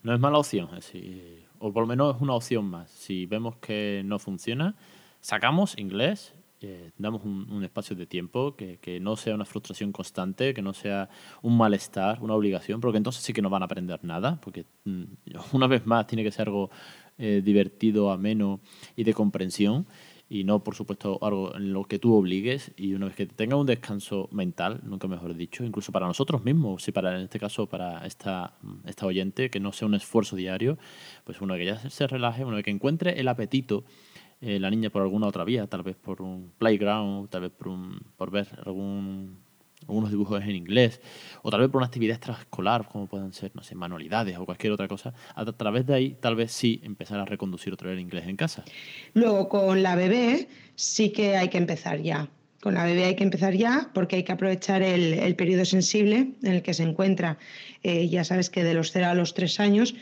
No 0.02 0.14
es 0.14 0.20
mala 0.20 0.38
opción, 0.38 0.68
o 1.58 1.72
por 1.72 1.82
lo 1.82 1.86
menos 1.86 2.16
es 2.16 2.22
una 2.22 2.34
opción 2.34 2.64
más. 2.64 2.90
Si 2.90 3.26
vemos 3.26 3.56
que 3.56 4.02
no 4.04 4.18
funciona, 4.18 4.74
sacamos 5.20 5.78
inglés 5.78 6.34
damos 6.98 7.24
un, 7.24 7.64
espacio 7.64 7.96
de 7.96 8.06
tiempo, 8.06 8.54
que, 8.54 8.78
que, 8.78 9.00
no 9.00 9.16
sea 9.16 9.34
una 9.34 9.44
frustración 9.44 9.92
constante, 9.92 10.52
que 10.52 10.62
no 10.62 10.74
sea 10.74 11.08
un 11.42 11.56
malestar, 11.56 12.22
una 12.22 12.34
obligación, 12.34 12.80
porque 12.80 12.98
entonces 12.98 13.22
sí 13.22 13.32
que 13.32 13.42
no 13.42 13.50
van 13.50 13.62
a 13.62 13.64
aprender 13.64 14.00
nada, 14.04 14.38
porque 14.42 14.66
mm, 14.84 15.04
una 15.52 15.66
vez 15.66 15.86
más 15.86 16.06
tiene 16.06 16.22
que 16.22 16.30
ser 16.30 16.48
algo 16.48 16.70
eh, 17.18 17.42
divertido, 17.44 18.10
ameno 18.10 18.60
y 18.96 19.04
de 19.04 19.14
comprensión, 19.14 19.86
y 20.32 20.44
no, 20.44 20.62
por 20.62 20.76
supuesto, 20.76 21.18
algo 21.22 21.56
en 21.56 21.72
lo 21.72 21.84
que 21.84 21.98
tú 21.98 22.14
obligues, 22.14 22.70
y 22.76 22.94
una 22.94 23.06
vez 23.06 23.16
que 23.16 23.26
tenga 23.26 23.56
un 23.56 23.66
descanso 23.66 24.28
mental, 24.30 24.80
nunca 24.84 25.08
mejor 25.08 25.34
dicho, 25.34 25.64
incluso 25.64 25.90
para 25.90 26.06
nosotros 26.06 26.44
mismos, 26.44 26.84
si 26.84 26.92
para 26.92 27.16
en 27.16 27.22
este 27.22 27.40
caso 27.40 27.66
para 27.66 28.06
esta, 28.06 28.54
esta 28.86 29.06
oyente, 29.06 29.50
que 29.50 29.58
no 29.58 29.72
sea 29.72 29.88
un 29.88 29.94
esfuerzo 29.94 30.36
diario, 30.36 30.78
pues 31.24 31.40
uno 31.40 31.56
que 31.56 31.64
ya 31.64 31.90
se 31.90 32.06
relaje, 32.06 32.44
uno 32.44 32.62
que 32.62 32.70
encuentre 32.70 33.18
el 33.18 33.26
apetito 33.26 33.84
eh, 34.42 34.58
la 34.58 34.70
niña 34.70 34.90
por 34.90 35.02
alguna 35.02 35.26
otra 35.26 35.44
vía, 35.44 35.66
tal 35.66 35.82
vez 35.82 35.96
por 35.96 36.22
un 36.22 36.52
playground, 36.58 37.28
tal 37.28 37.42
vez 37.42 37.50
por, 37.50 37.68
un, 37.68 38.00
por 38.16 38.30
ver 38.30 38.48
algún, 38.64 39.36
algunos 39.86 40.10
dibujos 40.10 40.42
en 40.42 40.56
inglés, 40.56 41.00
o 41.42 41.50
tal 41.50 41.60
vez 41.60 41.68
por 41.68 41.78
una 41.78 41.86
actividad 41.86 42.16
extraescolar, 42.16 42.88
como 42.88 43.06
pueden 43.06 43.34
ser, 43.34 43.50
no 43.54 43.62
sé, 43.62 43.74
manualidades 43.74 44.38
o 44.38 44.46
cualquier 44.46 44.72
otra 44.72 44.88
cosa, 44.88 45.12
a 45.34 45.44
través 45.44 45.86
de 45.86 45.94
ahí 45.94 46.16
tal 46.20 46.36
vez 46.36 46.52
sí 46.52 46.80
empezar 46.84 47.20
a 47.20 47.26
reconducir 47.26 47.72
otra 47.72 47.88
vez 47.88 47.96
el 47.96 48.00
inglés 48.00 48.26
en 48.26 48.36
casa. 48.36 48.64
Luego 49.12 49.48
con 49.50 49.82
la 49.82 49.94
bebé 49.94 50.48
sí 50.74 51.10
que 51.10 51.36
hay 51.36 51.48
que 51.48 51.58
empezar 51.58 52.00
ya. 52.00 52.28
Con 52.62 52.74
la 52.74 52.84
bebé 52.84 53.04
hay 53.04 53.16
que 53.16 53.24
empezar 53.24 53.54
ya 53.54 53.90
porque 53.94 54.16
hay 54.16 54.22
que 54.22 54.32
aprovechar 54.32 54.82
el, 54.82 55.14
el 55.14 55.34
periodo 55.34 55.64
sensible 55.64 56.32
en 56.42 56.52
el 56.52 56.62
que 56.62 56.74
se 56.74 56.82
encuentra. 56.82 57.38
Eh, 57.82 58.08
ya 58.08 58.22
sabes 58.22 58.50
que 58.50 58.64
de 58.64 58.74
los 58.74 58.92
0 58.92 59.06
a 59.06 59.14
los 59.14 59.32
3 59.32 59.60
años 59.60 59.94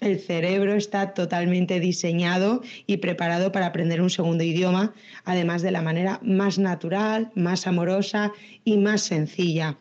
el 0.00 0.20
cerebro 0.20 0.74
está 0.74 1.14
totalmente 1.14 1.80
diseñado 1.80 2.62
y 2.86 2.98
preparado 2.98 3.52
para 3.52 3.66
aprender 3.66 4.00
un 4.00 4.10
segundo 4.10 4.44
idioma, 4.44 4.94
además 5.24 5.62
de 5.62 5.70
la 5.70 5.82
manera 5.82 6.20
más 6.22 6.58
natural, 6.58 7.30
más 7.34 7.66
amorosa 7.66 8.32
y 8.64 8.76
más 8.76 9.02
sencilla. 9.02 9.78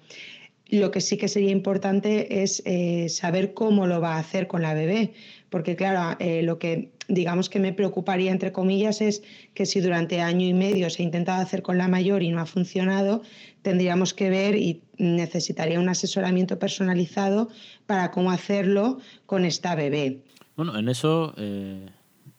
Lo 0.68 0.90
que 0.90 1.02
sí 1.02 1.18
que 1.18 1.28
sería 1.28 1.52
importante 1.52 2.42
es 2.42 2.64
eh, 2.66 3.08
saber 3.10 3.54
cómo 3.54 3.86
lo 3.88 4.02
va 4.02 4.16
a 4.16 4.20
hacer 4.20 4.48
con 4.48 4.62
la 4.62 4.74
bebé, 4.74 5.14
porque 5.56 5.78
claro, 5.78 6.18
eh, 6.20 6.44
lo 6.44 6.60
que 6.60 6.92
digamos 7.08 7.48
que 7.48 7.60
me 7.62 7.72
preocuparía, 7.72 8.30
entre 8.30 8.52
comillas, 8.52 9.00
es 9.00 9.24
que 9.54 9.66
si 9.66 9.80
durante 9.80 10.20
año 10.20 10.46
y 10.46 10.54
medio 10.54 10.90
se 10.90 11.02
ha 11.02 11.06
intentado 11.06 11.42
hacer 11.42 11.62
con 11.62 11.78
la 11.78 11.88
mayor 11.88 12.24
y 12.24 12.30
no 12.30 12.42
ha 12.42 12.46
funcionado, 12.46 13.22
tendríamos 13.62 14.14
que 14.14 14.30
ver 14.30 14.58
y 14.58 14.82
necesitaría 14.98 15.80
un 15.80 15.88
asesoramiento 15.88 16.60
personalizado 16.60 17.48
para 17.86 18.12
cómo 18.12 18.32
hacerlo 18.32 19.00
con 19.26 19.46
esta 19.46 19.76
bebé. 19.76 20.26
Bueno, 20.58 20.78
en 20.78 20.90
eso, 20.90 21.34
eh, 21.38 21.88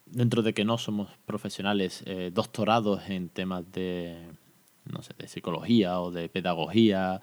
dentro 0.04 0.42
de 0.42 0.52
que 0.52 0.66
no 0.66 0.76
somos 0.76 1.08
profesionales 1.24 2.02
eh, 2.04 2.30
doctorados 2.34 3.00
en 3.08 3.30
temas 3.30 3.64
de, 3.72 4.14
no 4.84 5.00
sé, 5.00 5.14
de 5.16 5.26
psicología 5.26 6.02
o 6.02 6.10
de 6.10 6.28
pedagogía 6.28 7.22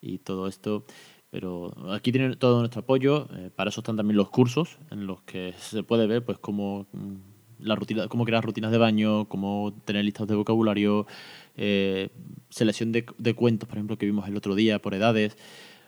y 0.00 0.20
todo 0.20 0.48
esto, 0.48 0.86
pero 1.34 1.74
aquí 1.92 2.12
tienen 2.12 2.38
todo 2.38 2.60
nuestro 2.60 2.82
apoyo. 2.82 3.26
Eh, 3.34 3.50
para 3.52 3.70
eso 3.70 3.80
están 3.80 3.96
también 3.96 4.16
los 4.16 4.30
cursos 4.30 4.78
en 4.92 5.08
los 5.08 5.20
que 5.22 5.52
se 5.58 5.82
puede 5.82 6.06
ver 6.06 6.24
pues 6.24 6.38
cómo, 6.38 6.86
mm, 6.92 7.14
la 7.58 7.74
rutina, 7.74 8.06
cómo 8.06 8.24
crear 8.24 8.44
rutinas 8.44 8.70
de 8.70 8.78
baño, 8.78 9.24
cómo 9.24 9.74
tener 9.84 10.04
listas 10.04 10.28
de 10.28 10.36
vocabulario, 10.36 11.08
eh, 11.56 12.10
selección 12.50 12.92
de, 12.92 13.04
de, 13.18 13.34
cuentos, 13.34 13.68
por 13.68 13.78
ejemplo, 13.78 13.98
que 13.98 14.06
vimos 14.06 14.28
el 14.28 14.36
otro 14.36 14.54
día 14.54 14.80
por 14.80 14.94
edades 14.94 15.36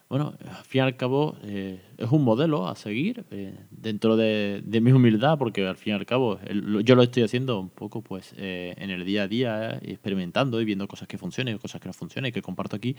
bueno, 0.09 0.35
al 0.47 0.65
fin 0.65 0.79
y 0.79 0.83
al 0.83 0.97
cabo 0.97 1.37
eh, 1.43 1.83
es 1.99 2.11
un 2.13 2.23
modelo 2.23 2.69
a 2.69 2.77
seguir 2.77 3.25
eh, 3.33 3.59
dentro 3.71 4.17
de, 4.17 4.63
mi 4.81 4.93
humildad, 4.93 5.37
porque 5.37 5.67
al 5.67 5.77
fin 5.77 5.95
y 5.95 5.97
al 5.97 6.07
cabo 6.07 6.39
yo 6.85 6.95
lo 6.95 7.03
estoy 7.03 7.25
haciendo 7.25 7.59
un 7.59 7.71
poco 7.71 8.03
pues 8.03 8.33
eh, 8.37 8.75
en 8.79 8.91
el 8.91 9.05
día 9.05 9.25
a 9.25 9.29
día, 9.29 9.79
experimentando 9.83 10.61
y 10.61 10.65
viendo 10.65 10.87
cosas 10.87 11.09
que 11.09 11.19
funcionen 11.19 11.59
cosas 11.59 11.81
que 11.81 11.89
no 11.89 11.93
funcionen 11.93 12.33
que 12.33 12.41
comparto 12.41 12.77
aquí, 12.77 12.95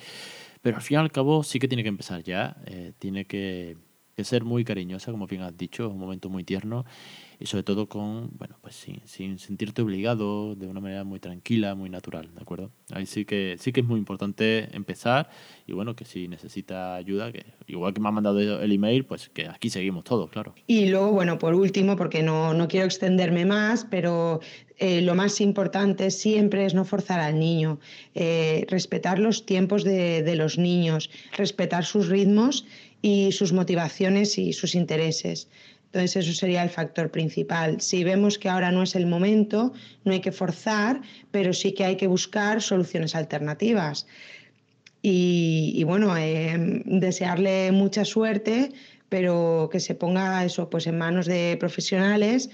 pero 0.62 0.78
al 0.78 0.82
fin 0.82 0.96
y 0.96 1.00
al 1.00 1.12
cabo 1.12 1.44
sí 1.44 1.60
que 1.60 1.70
tiene 1.70 1.84
que 1.84 1.90
empezar 1.90 2.24
ya, 2.24 2.58
tiene 3.00 3.26
que, 3.26 3.78
que, 4.18 4.24
ser 4.24 4.44
muy 4.44 4.66
cariñosa, 4.66 5.12
como 5.12 5.28
bien 5.28 5.44
has 5.44 5.56
dicho, 5.56 5.90
un 5.90 6.00
momento 6.00 6.30
muy 6.30 6.44
tierno 6.44 6.86
y 7.40 7.46
sobre 7.46 7.64
todo 7.64 7.88
con, 7.88 8.32
bueno, 8.38 8.58
pues 8.62 8.76
sin, 8.76 9.02
sin 9.06 9.38
sentirte 9.38 9.84
obligado, 9.84 10.56
de 10.56 10.66
una 10.66 10.80
manera 10.80 11.04
muy 11.04 11.20
tranquila, 11.20 11.76
muy 11.76 11.90
natural, 11.90 12.34
¿de 12.34 12.42
acuerdo? 12.42 12.72
Ahí 12.92 13.06
sí 13.06 13.26
que, 13.26 13.58
sí 13.60 13.72
que 13.72 13.82
es 13.82 13.86
muy 13.86 14.00
importante 14.00 14.76
empezar 14.76 15.30
y 15.68 15.74
bueno, 15.74 15.96
que 15.96 16.04
si 16.04 16.28
necesita 16.28 16.96
ayuda, 16.96 17.32
que 17.32 17.46
igual 17.68 17.94
que 17.94 18.02
me 18.02 18.10
ha 18.10 18.12
mandado 18.12 18.40
el 18.40 18.72
email, 18.72 19.06
pues 19.06 19.30
que 19.30 19.48
aquí 19.48 19.70
seguimos 19.70 20.04
todos, 20.04 20.30
claro. 20.32 20.56
Y 20.66 20.88
luego, 20.88 21.12
bueno, 21.12 21.38
por 21.38 21.54
último, 21.54 21.96
porque 21.96 22.24
no, 22.24 22.54
no 22.54 22.68
quiero 22.68 22.88
extenderme 22.88 23.46
más, 23.46 23.86
pero 23.86 24.40
eh, 24.80 25.02
lo 25.02 25.14
más 25.14 25.42
importante 25.42 26.10
siempre 26.12 26.66
es 26.66 26.74
no 26.74 26.86
forzar 26.86 27.20
al 27.20 27.40
niño, 27.40 27.80
eh, 28.16 28.66
respetar 28.70 29.20
los 29.20 29.46
tiempos 29.46 29.84
de, 29.84 30.24
de 30.24 30.36
los 30.36 30.58
niños, 30.58 31.10
respetar 31.36 31.86
sus 31.86 32.08
ritmos 32.08 32.66
y 33.02 33.32
sus 33.32 33.54
motivaciones 33.54 34.38
y 34.38 34.54
sus 34.54 34.76
intereses. 34.76 35.48
Entonces 35.88 36.28
eso 36.28 36.34
sería 36.34 36.64
el 36.64 36.70
factor 36.70 37.10
principal. 37.12 37.80
Si 37.80 38.04
vemos 38.04 38.38
que 38.38 38.50
ahora 38.50 38.72
no 38.72 38.84
es 38.84 38.96
el 38.96 39.08
momento, 39.08 39.74
no 40.04 40.12
hay 40.12 40.20
que 40.20 40.32
forzar, 40.32 41.02
pero 41.32 41.54
sí 41.54 41.72
que 41.72 41.86
hay 41.86 41.96
que 41.96 42.08
buscar 42.08 42.62
soluciones 42.62 43.16
alternativas. 43.16 44.06
Y, 45.02 45.82
bueno, 45.86 46.18
eh, 46.18 46.84
desearle 46.86 47.72
mucha 47.72 48.04
suerte, 48.04 48.74
pero 49.08 49.70
que 49.72 49.80
se 49.80 49.96
ponga 49.96 50.44
eso 50.44 50.70
pues 50.70 50.86
en 50.88 50.98
manos 50.98 51.28
de 51.28 51.56
profesionales, 51.58 52.50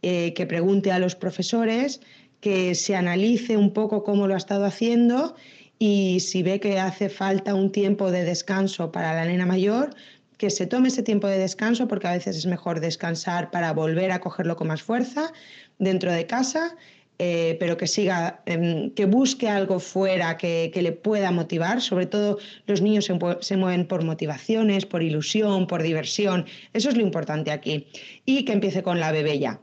eh, 0.00 0.32
que 0.32 0.46
pregunte 0.46 0.90
a 0.90 0.98
los 0.98 1.14
profesores, 1.14 2.00
que 2.40 2.74
se 2.74 2.96
analice 2.96 3.56
un 3.58 3.72
poco 3.72 4.04
cómo 4.04 4.26
lo 4.26 4.34
ha 4.34 4.38
estado 4.38 4.64
haciendo 4.64 5.34
y 5.78 6.20
si 6.20 6.42
ve 6.42 6.60
que 6.60 6.80
hace 6.80 7.08
falta 7.08 7.54
un 7.54 7.70
tiempo 7.70 8.10
de 8.10 8.24
descanso 8.24 8.90
para 8.90 9.14
la 9.14 9.24
nena 9.24 9.46
mayor, 9.46 9.90
que 10.36 10.50
se 10.50 10.66
tome 10.66 10.88
ese 10.88 11.02
tiempo 11.02 11.26
de 11.26 11.38
descanso, 11.38 11.88
porque 11.88 12.06
a 12.06 12.12
veces 12.12 12.36
es 12.36 12.46
mejor 12.46 12.80
descansar 12.80 13.50
para 13.50 13.72
volver 13.72 14.12
a 14.12 14.20
cogerlo 14.20 14.56
con 14.56 14.68
más 14.68 14.82
fuerza 14.82 15.32
dentro 15.78 16.12
de 16.12 16.26
casa, 16.26 16.76
eh, 17.20 17.56
pero 17.58 17.76
que 17.76 17.88
siga, 17.88 18.40
em, 18.46 18.90
que 18.92 19.06
busque 19.06 19.48
algo 19.48 19.80
fuera 19.80 20.36
que, 20.36 20.70
le 20.74 20.92
pueda 20.92 21.32
motivar. 21.32 21.80
Sobre 21.80 22.06
todo 22.06 22.38
los 22.66 22.80
niños 22.80 23.06
se, 23.40 23.56
mueven 23.56 23.86
por 23.86 24.04
motivaciones, 24.04 24.86
por 24.86 25.02
ilusión, 25.02 25.66
por 25.66 25.82
diversión. 25.82 26.46
Eso 26.72 26.88
es 26.88 26.96
lo 26.96 27.02
importante 27.02 27.50
aquí. 27.50 27.88
Y 28.24 28.44
que 28.44 28.52
empiece 28.52 28.82
con 28.84 29.00
la 29.00 29.10
bebé 29.10 29.40
ya. 29.40 29.60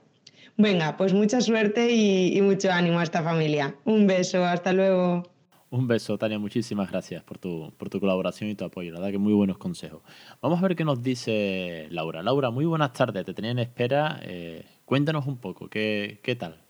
Venga, 0.57 0.97
pues 0.97 1.13
mucha 1.13 1.39
suerte 1.41 1.91
y 1.93 2.41
mucho 2.41 2.71
ánimo 2.71 2.99
a 2.99 3.03
esta 3.03 3.23
familia. 3.23 3.75
Un 3.85 4.07
beso, 4.07 4.43
hasta 4.45 4.73
luego. 4.73 5.34
Un 5.75 5.89
beso, 5.89 6.17
Tania. 6.17 6.39
Muchísimas 6.39 6.89
gracias 6.89 7.21
por 7.25 7.37
tu, 7.37 7.73
por 7.77 7.89
tu 7.89 7.99
colaboración 7.99 8.49
y 8.49 8.55
tu 8.55 8.63
apoyo. 8.63 8.93
La 8.93 8.99
verdad 8.99 9.11
que 9.11 9.17
muy 9.17 9.33
buenos 9.33 9.57
consejos. 9.57 10.01
Vamos 10.41 10.59
a 10.59 10.61
ver 10.61 10.73
qué 10.77 10.85
nos 10.85 11.03
dice 11.03 11.87
Laura. 11.91 12.23
Laura, 12.23 12.49
muy 12.49 12.63
buenas 12.63 12.93
tardes. 12.93 13.25
Te 13.25 13.33
tenía 13.33 13.51
en 13.51 13.59
espera. 13.59 14.21
Eh, 14.23 14.65
cuéntanos 14.85 15.27
un 15.27 15.35
poco, 15.35 15.69
¿qué, 15.69 16.21
¿qué 16.23 16.37
tal? 16.37 16.63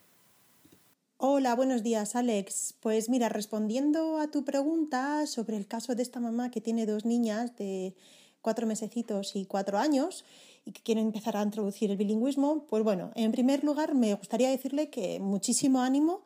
Hola, 1.18 1.56
buenos 1.56 1.84
días, 1.84 2.16
Alex. 2.16 2.74
Pues 2.80 3.08
mira, 3.08 3.30
respondiendo 3.30 4.18
a 4.18 4.32
tu 4.32 4.44
pregunta 4.44 5.28
sobre 5.28 5.56
el 5.56 5.68
caso 5.68 5.94
de 5.94 6.02
esta 6.02 6.20
mamá 6.20 6.50
que 6.50 6.60
tiene 6.60 6.88
dos 6.88 7.06
niñas 7.06 7.56
de 7.58 7.94
cuatro 8.42 8.66
mesecitos 8.66 9.36
y 9.36 9.46
cuatro 9.46 9.78
años 9.78 10.26
y 10.66 10.72
que 10.72 10.82
quieren 10.82 11.06
empezar 11.06 11.38
a 11.38 11.44
introducir 11.44 11.92
el 11.92 11.98
bilingüismo, 11.98 12.66
pues 12.68 12.84
bueno, 12.84 13.12
en 13.14 13.32
primer 13.32 13.64
lugar 13.64 13.94
me 13.94 14.16
gustaría 14.16 14.50
decirle 14.50 14.90
que 14.90 15.20
muchísimo 15.20 15.82
ánimo 15.82 16.24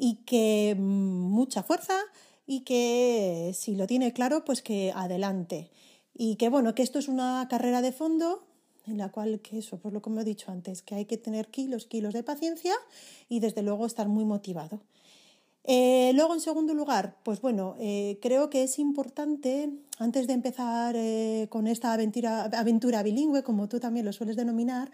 y 0.00 0.16
que 0.24 0.74
mm, 0.78 0.80
mucha 0.82 1.62
fuerza 1.62 1.98
y 2.46 2.60
que 2.60 3.52
si 3.54 3.76
lo 3.76 3.86
tiene 3.86 4.14
claro, 4.14 4.44
pues 4.46 4.62
que 4.62 4.92
adelante. 4.96 5.70
Y 6.14 6.36
que 6.36 6.48
bueno, 6.48 6.74
que 6.74 6.82
esto 6.82 6.98
es 6.98 7.06
una 7.06 7.46
carrera 7.50 7.82
de 7.82 7.92
fondo 7.92 8.46
en 8.86 8.96
la 8.96 9.10
cual 9.10 9.40
que 9.40 9.58
eso, 9.58 9.78
pues 9.78 9.92
lo 9.92 10.00
como 10.00 10.20
he 10.20 10.24
dicho 10.24 10.50
antes, 10.50 10.80
que 10.80 10.94
hay 10.94 11.04
que 11.04 11.18
tener 11.18 11.48
kilos, 11.48 11.86
kilos 11.86 12.14
de 12.14 12.22
paciencia 12.22 12.72
y 13.28 13.40
desde 13.40 13.62
luego 13.62 13.84
estar 13.84 14.08
muy 14.08 14.24
motivado. 14.24 14.80
Eh, 15.64 16.12
luego, 16.14 16.32
en 16.32 16.40
segundo 16.40 16.72
lugar, 16.72 17.16
pues 17.22 17.42
bueno, 17.42 17.76
eh, 17.78 18.18
creo 18.22 18.48
que 18.48 18.62
es 18.62 18.78
importante, 18.78 19.70
antes 19.98 20.26
de 20.26 20.32
empezar 20.32 20.96
eh, 20.96 21.46
con 21.50 21.66
esta 21.66 21.92
aventura, 21.92 22.44
aventura 22.44 23.02
bilingüe, 23.02 23.42
como 23.42 23.68
tú 23.68 23.78
también 23.78 24.06
lo 24.06 24.14
sueles 24.14 24.36
denominar, 24.36 24.90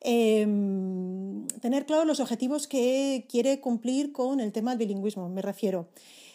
em, 0.00 1.46
tener 1.60 1.86
claros 1.86 2.06
los 2.06 2.20
objetivos 2.20 2.66
que 2.66 3.26
quiere 3.28 3.60
cumplir 3.60 4.12
con 4.12 4.40
el 4.40 4.52
tema 4.52 4.70
del 4.70 4.86
bilingüismo. 4.86 5.28
Me 5.28 5.42
refiero, 5.42 5.88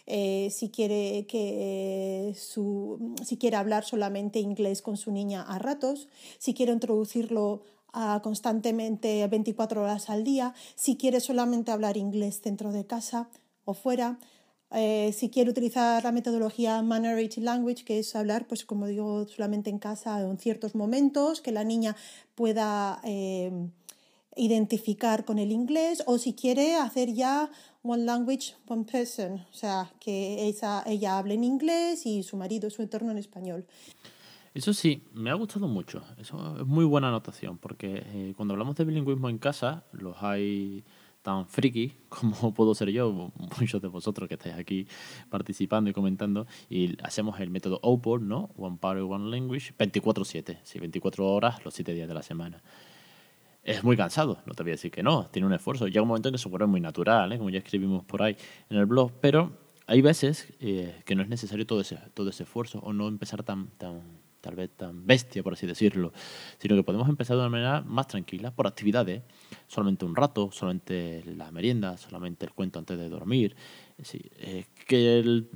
si, 0.05 0.69
quiere 0.73 1.25
que 1.27 2.33
su, 2.35 3.15
si 3.23 3.37
quiere 3.37 3.57
hablar 3.57 3.85
solamente 3.85 4.39
inglés 4.39 4.81
con 4.81 4.97
su 4.97 5.11
niña 5.11 5.43
a 5.43 5.57
ratos, 5.59 6.09
si 6.37 6.53
quiere 6.53 6.73
introducirlo 6.73 7.61
a 7.93 8.21
constantemente 8.23 9.25
24 9.27 9.83
horas 9.83 10.09
al 10.09 10.23
día, 10.23 10.53
si 10.75 10.97
quiere 10.97 11.19
solamente 11.19 11.71
hablar 11.71 11.97
inglés 11.97 12.41
dentro 12.41 12.71
de 12.71 12.85
casa, 12.85 13.29
o 13.65 13.73
fuera. 13.73 14.19
Eh, 14.73 15.11
si 15.13 15.29
quiero 15.29 15.51
utilizar 15.51 16.03
la 16.03 16.11
metodología 16.11 16.81
Minority 16.81 17.41
Language, 17.41 17.83
que 17.83 17.99
es 17.99 18.15
hablar, 18.15 18.47
pues 18.47 18.63
como 18.63 18.87
digo, 18.87 19.27
solamente 19.27 19.69
en 19.69 19.79
casa 19.79 20.21
en 20.21 20.37
ciertos 20.37 20.75
momentos, 20.75 21.41
que 21.41 21.51
la 21.51 21.63
niña 21.63 21.95
pueda 22.35 23.01
eh, 23.03 23.51
identificar 24.35 25.25
con 25.25 25.39
el 25.39 25.51
inglés, 25.51 26.03
o 26.05 26.17
si 26.17 26.33
quiere 26.33 26.75
hacer 26.75 27.13
ya 27.13 27.49
One 27.83 28.05
Language, 28.05 28.53
One 28.67 28.85
Person, 28.85 29.45
o 29.51 29.53
sea, 29.53 29.91
que 29.99 30.47
ella, 30.47 30.83
ella 30.85 31.17
hable 31.17 31.33
en 31.33 31.43
inglés 31.43 32.05
y 32.05 32.23
su 32.23 32.37
marido, 32.37 32.69
su 32.69 32.81
entorno 32.81 33.11
en 33.11 33.17
español. 33.17 33.65
Eso 34.53 34.73
sí, 34.73 35.03
me 35.13 35.29
ha 35.31 35.33
gustado 35.33 35.67
mucho. 35.67 36.01
Eso 36.17 36.57
es 36.59 36.67
muy 36.67 36.85
buena 36.85 37.07
anotación, 37.07 37.57
porque 37.57 38.03
eh, 38.05 38.33
cuando 38.35 38.53
hablamos 38.53 38.75
de 38.75 38.85
bilingüismo 38.85 39.29
en 39.29 39.37
casa, 39.37 39.85
los 39.91 40.15
hay 40.21 40.83
tan 41.21 41.47
friki 41.47 41.93
como 42.09 42.53
puedo 42.53 42.73
ser 42.75 42.89
yo, 42.89 43.31
muchos 43.59 43.81
de 43.81 43.87
vosotros 43.87 44.27
que 44.27 44.35
estáis 44.35 44.55
aquí 44.55 44.87
participando 45.29 45.89
y 45.89 45.93
comentando, 45.93 46.47
y 46.69 46.97
hacemos 47.03 47.39
el 47.39 47.49
método 47.49 47.79
OPOR, 47.81 48.21
¿no? 48.21 48.49
One 48.57 48.77
Party, 48.79 49.01
One 49.01 49.29
Language, 49.29 49.73
24-7, 49.77 50.59
sí, 50.63 50.79
24 50.79 51.25
horas 51.25 51.63
los 51.63 51.73
7 51.73 51.93
días 51.93 52.07
de 52.07 52.13
la 52.13 52.23
semana. 52.23 52.61
Es 53.63 53.83
muy 53.83 53.95
cansado, 53.95 54.39
no 54.45 54.53
te 54.53 54.63
voy 54.63 54.71
a 54.71 54.73
decir 54.73 54.89
que 54.89 55.03
no, 55.03 55.27
tiene 55.27 55.45
un 55.45 55.53
esfuerzo. 55.53 55.85
Llega 55.85 56.01
un 56.01 56.07
momento 56.07 56.29
en 56.29 56.33
que 56.33 56.39
se 56.39 56.49
vuelve 56.49 56.65
muy 56.65 56.81
natural, 56.81 57.31
¿eh? 57.31 57.37
como 57.37 57.51
ya 57.51 57.59
escribimos 57.59 58.03
por 58.05 58.23
ahí 58.23 58.35
en 58.69 58.77
el 58.77 58.87
blog, 58.87 59.11
pero 59.21 59.51
hay 59.85 60.01
veces 60.01 60.51
eh, 60.59 61.01
que 61.05 61.15
no 61.15 61.21
es 61.21 61.29
necesario 61.29 61.67
todo 61.67 61.81
ese, 61.81 61.97
todo 62.15 62.29
ese 62.29 62.43
esfuerzo 62.43 62.79
o 62.79 62.91
no 62.91 63.07
empezar 63.07 63.43
tan, 63.43 63.67
tan 63.77 64.01
tal 64.41 64.55
vez 64.55 64.71
tan 64.75 65.05
bestia, 65.05 65.43
por 65.43 65.53
así 65.53 65.65
decirlo, 65.67 66.11
sino 66.57 66.75
que 66.75 66.83
podemos 66.83 67.07
empezar 67.07 67.37
de 67.37 67.43
una 67.43 67.49
manera 67.49 67.81
más 67.81 68.07
tranquila, 68.07 68.53
por 68.53 68.67
actividades, 68.67 69.21
solamente 69.67 70.03
un 70.03 70.15
rato, 70.15 70.49
solamente 70.51 71.23
la 71.25 71.51
merienda, 71.51 71.97
solamente 71.97 72.45
el 72.45 72.53
cuento 72.53 72.79
antes 72.79 72.97
de 72.97 73.09
dormir. 73.09 73.55
Eh, 74.13 74.65
que 74.87 75.19
el 75.19 75.47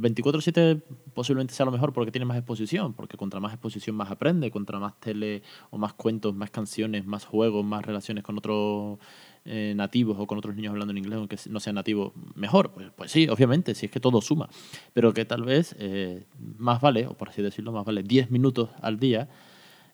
24-7 0.00 0.82
posiblemente 1.12 1.52
sea 1.52 1.66
lo 1.66 1.72
mejor 1.72 1.92
porque 1.92 2.10
tiene 2.10 2.24
más 2.24 2.38
exposición, 2.38 2.94
porque 2.94 3.18
contra 3.18 3.40
más 3.40 3.52
exposición 3.52 3.94
más 3.94 4.10
aprende, 4.10 4.50
contra 4.50 4.78
más 4.78 4.98
tele 5.00 5.42
o 5.70 5.76
más 5.76 5.92
cuentos, 5.92 6.34
más 6.34 6.50
canciones, 6.50 7.04
más 7.04 7.26
juegos, 7.26 7.64
más 7.64 7.84
relaciones 7.84 8.24
con 8.24 8.38
otros 8.38 8.98
eh, 9.46 9.74
nativos 9.76 10.16
o 10.18 10.26
con 10.26 10.38
otros 10.38 10.56
niños 10.56 10.70
hablando 10.70 10.92
en 10.92 10.98
inglés, 10.98 11.18
aunque 11.18 11.36
no 11.50 11.60
sean 11.60 11.76
nativos, 11.76 12.14
mejor. 12.34 12.72
Pues, 12.72 12.90
pues, 12.96 13.10
sí, 13.10 13.28
obviamente, 13.28 13.74
si 13.74 13.86
es 13.86 13.92
que 13.92 14.00
todo 14.00 14.22
suma. 14.22 14.48
Pero 14.94 15.12
que 15.12 15.26
tal 15.26 15.42
vez 15.42 15.76
eh, 15.78 16.24
más 16.38 16.80
vale, 16.80 17.06
o 17.06 17.14
por 17.14 17.28
así 17.28 17.42
decirlo, 17.42 17.70
más 17.70 17.84
vale 17.84 18.02
10 18.02 18.30
minutos 18.30 18.70
al 18.80 18.98
día. 18.98 19.28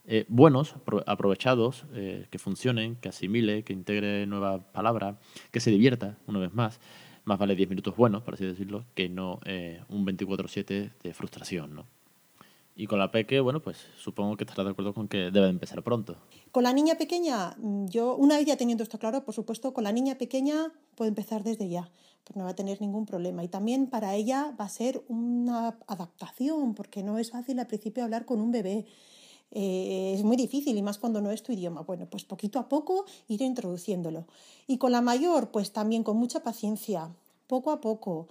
Eh, 0.06 0.24
buenos, 0.28 0.76
aprovechados, 1.06 1.84
que 1.92 2.38
funcionen, 2.38 2.96
que 2.96 3.10
asimile, 3.10 3.64
que 3.64 3.72
integre 3.72 4.26
nuevas 4.26 4.64
palabras, 4.72 5.16
que 5.50 5.60
se 5.60 5.70
divierta 5.70 6.16
una 6.26 6.38
vez 6.38 6.54
más. 6.54 6.80
Más 7.24 7.38
vale 7.38 7.54
10 7.54 7.68
minutos 7.68 7.96
buenos, 7.96 8.22
por 8.22 8.34
así 8.34 8.44
decirlo, 8.44 8.86
que 8.94 9.08
no 9.08 9.40
un 9.88 10.06
24-7 10.06 10.92
de 11.02 11.14
frustración, 11.14 11.74
¿no? 11.74 11.99
Y 12.80 12.86
con 12.86 12.98
la 12.98 13.10
peque, 13.10 13.40
bueno, 13.40 13.60
pues 13.60 13.76
supongo 13.98 14.38
que 14.38 14.44
estará 14.44 14.64
de 14.64 14.70
acuerdo 14.70 14.94
con 14.94 15.06
que 15.06 15.30
debe 15.30 15.50
empezar 15.50 15.82
pronto. 15.82 16.16
Con 16.50 16.62
la 16.62 16.72
niña 16.72 16.94
pequeña, 16.94 17.54
mm, 17.58 17.88
yo, 17.88 18.16
una 18.16 18.38
vez 18.38 18.46
ya 18.46 18.56
teniendo 18.56 18.82
esto 18.82 18.98
claro, 18.98 19.22
por 19.22 19.34
supuesto, 19.34 19.74
con 19.74 19.84
la 19.84 19.92
niña 19.92 20.16
pequeña 20.16 20.72
puede 20.94 21.10
empezar 21.10 21.44
desde 21.44 21.68
ya, 21.68 21.90
pues 22.24 22.38
no 22.38 22.44
va 22.44 22.52
a 22.52 22.56
tener 22.56 22.80
ningún 22.80 23.04
problema. 23.04 23.44
Y 23.44 23.48
también 23.48 23.88
para 23.88 24.14
ella 24.14 24.54
va 24.58 24.64
a 24.64 24.70
ser 24.70 25.04
una 25.08 25.76
adaptación, 25.88 26.74
porque 26.74 27.02
no 27.02 27.18
es 27.18 27.32
fácil 27.32 27.58
al 27.58 27.66
principio 27.66 28.02
hablar 28.02 28.24
con 28.24 28.40
un 28.40 28.50
bebé. 28.50 28.86
Eh, 29.50 30.14
es 30.16 30.24
muy 30.24 30.38
difícil 30.38 30.74
y 30.74 30.80
más 30.80 30.96
cuando 30.96 31.20
no 31.20 31.30
es 31.32 31.42
tu 31.42 31.52
idioma. 31.52 31.82
Bueno, 31.82 32.06
pues 32.08 32.24
poquito 32.24 32.58
a 32.58 32.70
poco 32.70 33.04
ir 33.28 33.42
introduciéndolo. 33.42 34.24
Y 34.66 34.78
con 34.78 34.92
la 34.92 35.02
mayor, 35.02 35.50
pues 35.50 35.72
también 35.72 36.02
con 36.02 36.16
mucha 36.16 36.42
paciencia, 36.42 37.10
poco 37.46 37.72
a 37.72 37.82
poco. 37.82 38.28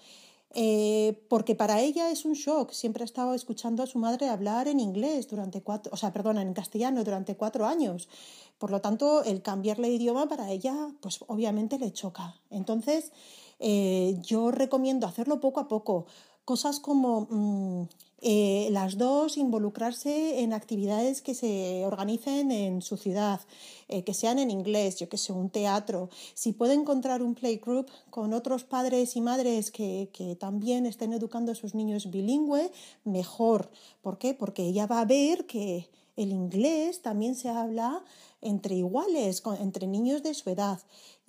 Eh, 0.55 1.23
porque 1.29 1.53
para 1.55 1.81
ella 1.81 2.09
es 2.11 2.25
un 2.25 2.33
shock. 2.33 2.71
Siempre 2.71 3.03
ha 3.03 3.05
estado 3.05 3.33
escuchando 3.33 3.83
a 3.83 3.87
su 3.87 3.99
madre 3.99 4.29
hablar 4.29 4.67
en 4.67 4.79
inglés 4.79 5.27
durante 5.27 5.61
cuatro, 5.61 5.91
o 5.93 5.97
sea, 5.97 6.11
perdona, 6.11 6.41
en 6.41 6.53
castellano 6.53 7.03
durante 7.03 7.35
cuatro 7.35 7.65
años. 7.65 8.09
Por 8.57 8.71
lo 8.71 8.81
tanto, 8.81 9.23
el 9.23 9.41
cambiarle 9.41 9.89
de 9.89 9.95
idioma 9.95 10.27
para 10.27 10.51
ella, 10.51 10.75
pues 11.01 11.19
obviamente 11.27 11.77
le 11.79 11.93
choca. 11.93 12.35
Entonces, 12.49 13.11
eh, 13.59 14.17
yo 14.21 14.51
recomiendo 14.51 15.07
hacerlo 15.07 15.39
poco 15.39 15.59
a 15.59 15.67
poco. 15.67 16.05
Cosas 16.45 16.79
como 16.79 17.27
mm, 17.29 17.87
eh, 18.21 18.67
las 18.71 18.97
dos 18.97 19.37
involucrarse 19.37 20.41
en 20.41 20.53
actividades 20.53 21.21
que 21.21 21.33
se 21.33 21.85
organicen 21.85 22.51
en 22.51 22.81
su 22.81 22.97
ciudad, 22.97 23.41
eh, 23.87 24.03
que 24.03 24.13
sean 24.13 24.39
en 24.39 24.51
inglés, 24.51 24.97
yo 24.97 25.07
que 25.07 25.17
sé, 25.17 25.31
un 25.31 25.49
teatro. 25.49 26.09
Si 26.33 26.51
puede 26.51 26.73
encontrar 26.73 27.21
un 27.21 27.35
playgroup 27.35 27.89
con 28.09 28.33
otros 28.33 28.63
padres 28.63 29.15
y 29.15 29.21
madres 29.21 29.71
que, 29.71 30.09
que 30.11 30.35
también 30.35 30.85
estén 30.85 31.13
educando 31.13 31.51
a 31.51 31.55
sus 31.55 31.75
niños 31.75 32.09
bilingüe, 32.11 32.71
mejor. 33.03 33.71
¿Por 34.01 34.17
qué? 34.17 34.33
Porque 34.33 34.63
ella 34.63 34.85
va 34.85 35.01
a 35.01 35.05
ver 35.05 35.45
que 35.45 35.89
el 36.17 36.31
inglés 36.33 37.01
también 37.01 37.35
se 37.35 37.47
habla 37.47 38.03
entre 38.41 38.75
iguales, 38.75 39.41
entre 39.61 39.87
niños 39.87 40.23
de 40.23 40.33
su 40.33 40.49
edad. 40.49 40.79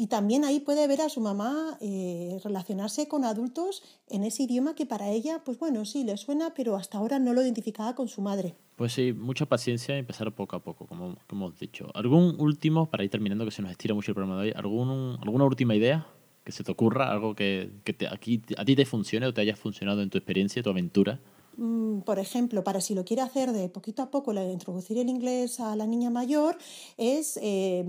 Y 0.01 0.07
también 0.07 0.47
ahí 0.47 0.61
puede 0.61 0.89
ver 0.89 1.03
a 1.03 1.11
su 1.11 1.21
mamá 1.21 1.77
eh, 1.83 2.39
relacionarse 2.43 3.07
con 3.07 3.23
adultos 3.23 3.83
en 4.09 4.25
ese 4.25 4.45
idioma 4.45 4.75
que 4.75 4.87
para 4.87 5.11
ella, 5.11 5.43
pues 5.45 5.59
bueno, 5.59 5.85
sí, 5.85 6.05
le 6.05 6.17
suena, 6.17 6.55
pero 6.55 6.77
hasta 6.77 6.97
ahora 6.97 7.19
no 7.19 7.35
lo 7.35 7.43
identificaba 7.43 7.95
con 7.95 8.09
su 8.09 8.23
madre. 8.23 8.55
Pues 8.77 8.95
sí, 8.95 9.13
mucha 9.13 9.45
paciencia 9.45 9.97
y 9.97 9.99
empezar 9.99 10.35
poco 10.35 10.57
a 10.57 10.61
poco, 10.61 10.87
como, 10.87 11.19
como 11.29 11.49
hemos 11.49 11.61
dicho. 11.61 11.89
¿Algún 11.93 12.41
último, 12.41 12.89
para 12.89 13.05
ir 13.05 13.11
terminando, 13.11 13.45
que 13.45 13.51
se 13.51 13.61
nos 13.61 13.73
estira 13.73 13.93
mucho 13.93 14.13
el 14.13 14.15
programa 14.15 14.41
de 14.41 14.49
hoy, 14.49 14.55
¿algún, 14.57 15.19
¿alguna 15.21 15.45
última 15.45 15.75
idea 15.75 16.07
que 16.45 16.53
se 16.53 16.65
te 16.65 16.73
ocurra? 16.73 17.13
¿Algo 17.13 17.35
que, 17.35 17.71
que 17.85 17.93
te, 17.93 18.09
aquí, 18.09 18.41
a 18.57 18.65
ti 18.65 18.75
te 18.75 18.87
funcione 18.87 19.27
o 19.27 19.35
te 19.35 19.43
haya 19.43 19.55
funcionado 19.55 20.01
en 20.01 20.09
tu 20.09 20.17
experiencia, 20.17 20.63
tu 20.63 20.71
aventura? 20.71 21.21
Mm, 21.59 22.01
por 22.01 22.19
ejemplo, 22.19 22.65
para 22.65 22.81
si 22.81 22.95
lo 22.95 23.05
quiere 23.05 23.21
hacer 23.21 23.53
de 23.53 23.69
poquito 23.69 24.01
a 24.01 24.11
poco, 24.11 24.33
introducir 24.33 24.97
el 24.97 25.11
inglés 25.11 25.61
a 25.61 25.77
la 25.77 25.87
niña 25.87 26.09
mayor, 26.09 26.57
es 26.97 27.39
eh, 27.43 27.85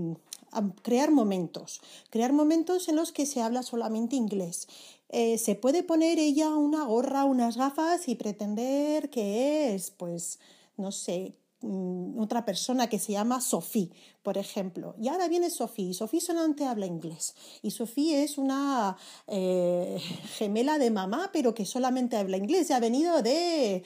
crear 0.82 1.10
momentos, 1.10 1.80
crear 2.10 2.32
momentos 2.32 2.88
en 2.88 2.96
los 2.96 3.12
que 3.12 3.26
se 3.26 3.42
habla 3.42 3.62
solamente 3.62 4.16
inglés. 4.16 4.68
Eh, 5.08 5.38
se 5.38 5.54
puede 5.54 5.82
poner 5.82 6.18
ella 6.18 6.48
una 6.50 6.84
gorra, 6.84 7.24
unas 7.24 7.56
gafas 7.56 8.08
y 8.08 8.14
pretender 8.14 9.10
que 9.10 9.74
es, 9.74 9.90
pues, 9.90 10.38
no 10.76 10.90
sé, 10.90 11.34
mm, 11.60 12.18
otra 12.18 12.44
persona 12.44 12.88
que 12.88 12.98
se 12.98 13.12
llama 13.12 13.40
Sophie, 13.40 13.90
por 14.22 14.38
ejemplo. 14.38 14.94
Y 15.00 15.08
ahora 15.08 15.28
viene 15.28 15.50
Sophie, 15.50 15.92
Sophie 15.92 16.20
solamente 16.20 16.64
habla 16.64 16.86
inglés. 16.86 17.34
Y 17.62 17.72
Sophie 17.72 18.22
es 18.22 18.38
una 18.38 18.96
eh, 19.26 19.98
gemela 20.38 20.78
de 20.78 20.90
mamá, 20.90 21.30
pero 21.32 21.54
que 21.54 21.66
solamente 21.66 22.16
habla 22.16 22.38
inglés. 22.38 22.70
Y 22.70 22.72
ha 22.72 22.80
venido 22.80 23.20
de 23.22 23.84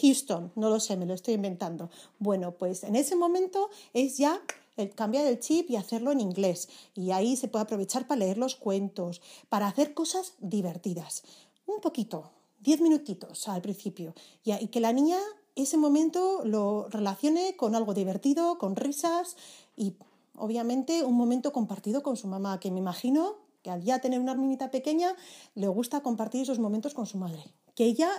Houston, 0.00 0.52
no 0.54 0.70
lo 0.70 0.80
sé, 0.80 0.96
me 0.96 1.06
lo 1.06 1.14
estoy 1.14 1.34
inventando. 1.34 1.90
Bueno, 2.18 2.52
pues 2.52 2.84
en 2.84 2.96
ese 2.96 3.16
momento 3.16 3.68
es 3.92 4.16
ya 4.16 4.40
el 4.76 4.94
cambiar 4.94 5.26
el 5.26 5.40
chip 5.40 5.70
y 5.70 5.76
hacerlo 5.76 6.12
en 6.12 6.20
inglés. 6.20 6.68
Y 6.94 7.10
ahí 7.10 7.36
se 7.36 7.48
puede 7.48 7.64
aprovechar 7.64 8.06
para 8.06 8.20
leer 8.20 8.38
los 8.38 8.56
cuentos, 8.56 9.20
para 9.48 9.66
hacer 9.66 9.94
cosas 9.94 10.34
divertidas. 10.40 11.22
Un 11.66 11.80
poquito, 11.80 12.30
diez 12.60 12.80
minutitos 12.80 13.48
al 13.48 13.62
principio. 13.62 14.14
Y, 14.44 14.52
y 14.52 14.68
que 14.68 14.80
la 14.80 14.92
niña 14.92 15.18
ese 15.54 15.76
momento 15.76 16.42
lo 16.44 16.88
relacione 16.88 17.56
con 17.56 17.74
algo 17.74 17.94
divertido, 17.94 18.58
con 18.58 18.76
risas 18.76 19.36
y 19.76 19.94
obviamente 20.36 21.04
un 21.04 21.14
momento 21.14 21.52
compartido 21.52 22.02
con 22.02 22.16
su 22.16 22.26
mamá, 22.26 22.58
que 22.58 22.70
me 22.70 22.78
imagino 22.78 23.36
que 23.62 23.70
al 23.70 23.82
ya 23.82 24.00
tener 24.00 24.18
una 24.18 24.32
hermanita 24.32 24.70
pequeña 24.70 25.14
le 25.54 25.68
gusta 25.68 26.02
compartir 26.02 26.42
esos 26.42 26.58
momentos 26.58 26.94
con 26.94 27.06
su 27.06 27.18
madre. 27.18 27.42
Que 27.74 27.84
ella, 27.84 28.10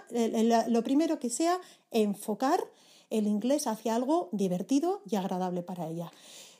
lo 0.68 0.84
primero 0.84 1.20
que 1.20 1.30
sea, 1.30 1.60
enfocar 1.92 2.64
el 3.10 3.28
inglés 3.28 3.68
hacia 3.68 3.96
algo 3.96 4.30
divertido 4.32 5.02
y 5.10 5.16
agradable 5.16 5.62
para 5.62 5.88
ella. 5.88 6.12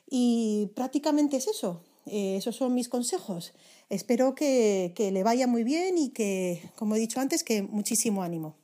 Y 0.08 0.70
prácticamente 0.74 1.36
es 1.36 1.48
eso. 1.48 1.82
Eh, 2.06 2.36
esos 2.36 2.56
son 2.56 2.74
mis 2.74 2.88
consejos. 2.88 3.52
Espero 3.88 4.34
que, 4.34 4.92
que 4.94 5.10
le 5.10 5.22
vaya 5.22 5.46
muy 5.46 5.64
bien 5.64 5.96
y 5.98 6.10
que, 6.10 6.62
como 6.76 6.96
he 6.96 6.98
dicho 6.98 7.20
antes, 7.20 7.44
que 7.44 7.62
muchísimo 7.62 8.22
ánimo. 8.22 8.56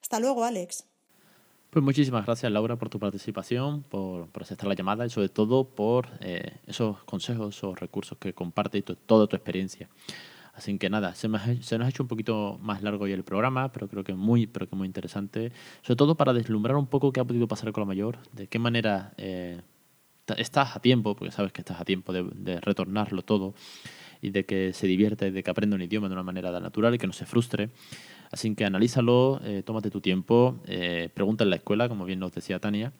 Hasta 0.00 0.20
luego, 0.20 0.44
Alex. 0.44 0.84
Pues 1.70 1.84
muchísimas 1.84 2.24
gracias 2.24 2.50
Laura 2.50 2.76
por 2.76 2.88
tu 2.88 2.98
participación, 2.98 3.82
por, 3.82 4.28
por 4.30 4.42
aceptar 4.42 4.68
la 4.68 4.74
llamada 4.74 5.04
y 5.04 5.10
sobre 5.10 5.28
todo 5.28 5.68
por 5.68 6.08
eh, 6.20 6.56
esos 6.66 7.04
consejos, 7.04 7.54
esos 7.54 7.78
recursos 7.78 8.16
que 8.16 8.32
compartes 8.32 8.80
y 8.80 8.82
toda 8.82 9.26
tu 9.26 9.36
experiencia. 9.36 9.90
Así 10.54 10.76
que 10.78 10.88
nada, 10.88 11.14
se, 11.14 11.28
nos 11.28 11.42
ha 11.46 11.88
hecho 11.88 12.02
un 12.02 12.08
poquito 12.08 12.58
más 12.62 12.82
largo 12.82 13.04
hoy 13.04 13.12
el 13.12 13.22
programa, 13.22 13.70
pero 13.70 13.86
creo 13.86 14.02
que 14.02 14.14
muy, 14.14 14.46
pero 14.46 14.66
que 14.66 14.74
muy 14.74 14.86
interesante. 14.86 15.52
Sobre 15.82 15.96
todo 15.96 16.16
para 16.16 16.32
deslumbrar 16.32 16.76
un 16.76 16.86
poco 16.86 17.12
qué 17.12 17.20
ha 17.20 17.24
podido 17.24 17.46
pasar 17.46 17.70
con 17.70 17.82
la 17.82 17.86
mayor, 17.86 18.18
de 18.32 18.48
qué 18.48 18.58
manera 18.58 19.12
eh, 19.18 19.60
estás 20.36 20.76
a 20.76 20.80
tiempo, 20.80 21.14
porque 21.14 21.32
sabes 21.32 21.52
que 21.52 21.60
estás 21.60 21.80
a 21.80 21.84
tiempo 21.84 22.12
de, 22.12 22.60
retornarlo 22.60 23.22
todo 23.22 23.54
y 24.20 24.30
de 24.30 24.44
que 24.44 24.72
se 24.72 24.86
divierta 24.86 25.26
y 25.26 25.30
de 25.30 25.42
que 25.42 25.50
aprenda 25.50 25.76
un 25.76 25.82
idioma 25.82 26.08
de 26.08 26.14
una 26.14 26.22
manera 26.22 26.50
natural 26.60 26.94
y 26.94 26.98
que 26.98 27.06
no 27.06 27.12
se 27.12 27.26
frustre. 27.26 27.70
Así 28.30 28.54
que 28.54 28.64
analízalo, 28.64 29.40
eh, 29.44 29.62
tómate 29.64 29.90
tu 29.90 30.00
tiempo, 30.00 30.60
eh, 30.66 31.08
pregunta 31.14 31.44
en 31.44 31.50
la 31.50 31.56
escuela, 31.56 31.88
como 31.88 32.04
bien 32.04 32.18
nos 32.18 32.32
decía 32.32 32.58
Tania, 32.58 32.92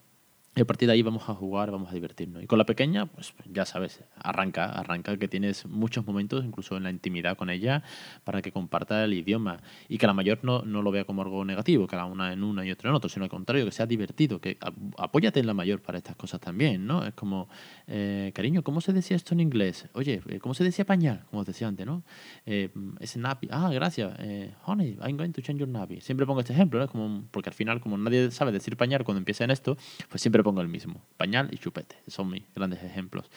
y 0.59 0.61
a 0.61 0.65
partir 0.65 0.89
de 0.89 0.95
ahí 0.95 1.03
vamos 1.03 1.29
a 1.29 1.35
jugar, 1.35 1.71
vamos 1.71 1.91
a 1.91 1.95
divertirnos. 1.95 2.43
Y 2.43 2.47
con 2.49 2.59
la 2.59 2.67
pequeña, 2.67 3.07
pues 3.07 3.33
ya 3.53 3.65
sabes, 3.65 4.03
arranca, 4.17 4.65
arranca 4.65 5.17
que 5.17 5.29
tienes 5.29 5.67
muchos 5.67 6.05
momentos, 6.05 6.45
incluso 6.45 6.77
en 6.77 6.83
la 6.83 6.91
intimidad 6.91 7.37
con 7.37 7.49
ella, 7.49 7.85
para 8.25 8.43
que 8.43 8.51
comparta 8.51 9.05
el 9.05 9.13
idioma. 9.13 9.59
Y 9.89 9.99
que 9.99 10.09
la 10.09 10.15
mayor 10.15 10.41
no, 10.43 10.63
no 10.63 10.83
lo 10.83 10.91
vea 10.91 11.05
como 11.05 11.23
algo 11.23 11.45
negativo, 11.45 11.87
que 11.87 11.95
la 11.95 12.07
una 12.07 12.33
en 12.33 12.43
una 12.43 12.67
y 12.67 12.73
otra 12.73 12.91
en 12.91 12.97
otro, 12.97 13.09
sino 13.09 13.25
al 13.25 13.31
contrario, 13.31 13.65
que 13.65 13.71
sea 13.71 13.87
divertido, 13.87 14.41
que 14.41 14.59
apóyate 14.97 15.39
en 15.39 15.47
la 15.47 15.55
mayor 15.55 15.81
para 15.81 15.99
estas 15.99 16.17
cosas 16.17 16.41
también, 16.41 16.87
¿no? 16.87 17.07
Es 17.07 17.15
como, 17.15 17.49
eh, 17.87 18.33
cariño, 18.35 18.65
¿cómo 18.65 18.81
se 18.81 18.93
decía 18.93 19.17
esto 19.17 19.35
en 19.35 19.41
inglés? 19.41 19.89
Oye, 19.93 20.23
eh, 20.29 20.41
¿cómo 20.41 20.55
se 20.55 20.65
decía 20.65 20.85
pañal? 20.85 21.25
Como 21.31 21.43
os 21.43 21.47
decía 21.47 21.69
antes, 21.69 21.87
¿no? 21.87 22.03
Eh, 22.47 22.71
ese 22.99 23.21
nappy. 23.21 23.49
Ah, 23.53 23.71
gracias. 23.73 24.13
Eh, 24.19 24.53
honey, 24.65 24.99
I'm 25.01 25.17
going 25.17 25.31
to 25.31 25.41
change 25.41 25.61
your 25.61 25.69
nappy. 25.69 26.01
Siempre 26.01 26.27
pongo 26.27 26.41
este 26.41 26.53
ejemplo, 26.53 26.81
¿no? 26.81 26.85
Es 26.87 26.91
como, 26.91 27.29
porque 27.31 27.51
al 27.51 27.55
final, 27.55 27.81
como 27.81 27.97
nadie 27.97 28.33
sabe 28.33 28.51
decir 28.51 28.77
pañal 28.77 29.05
cuando 29.05 29.19
empieza 29.19 29.45
en 29.45 29.53
esto, 29.53 29.77
pues 30.09 30.21
siempre 30.21 30.43
pongo 30.49 30.63
el 30.63 30.69
mismo. 30.69 31.03
Pañal 31.19 31.51
y 31.53 31.59
chupete. 31.59 31.97
Son 32.07 32.31
mis 32.31 32.43
grandes 32.55 32.83
ejemplos. 32.83 33.31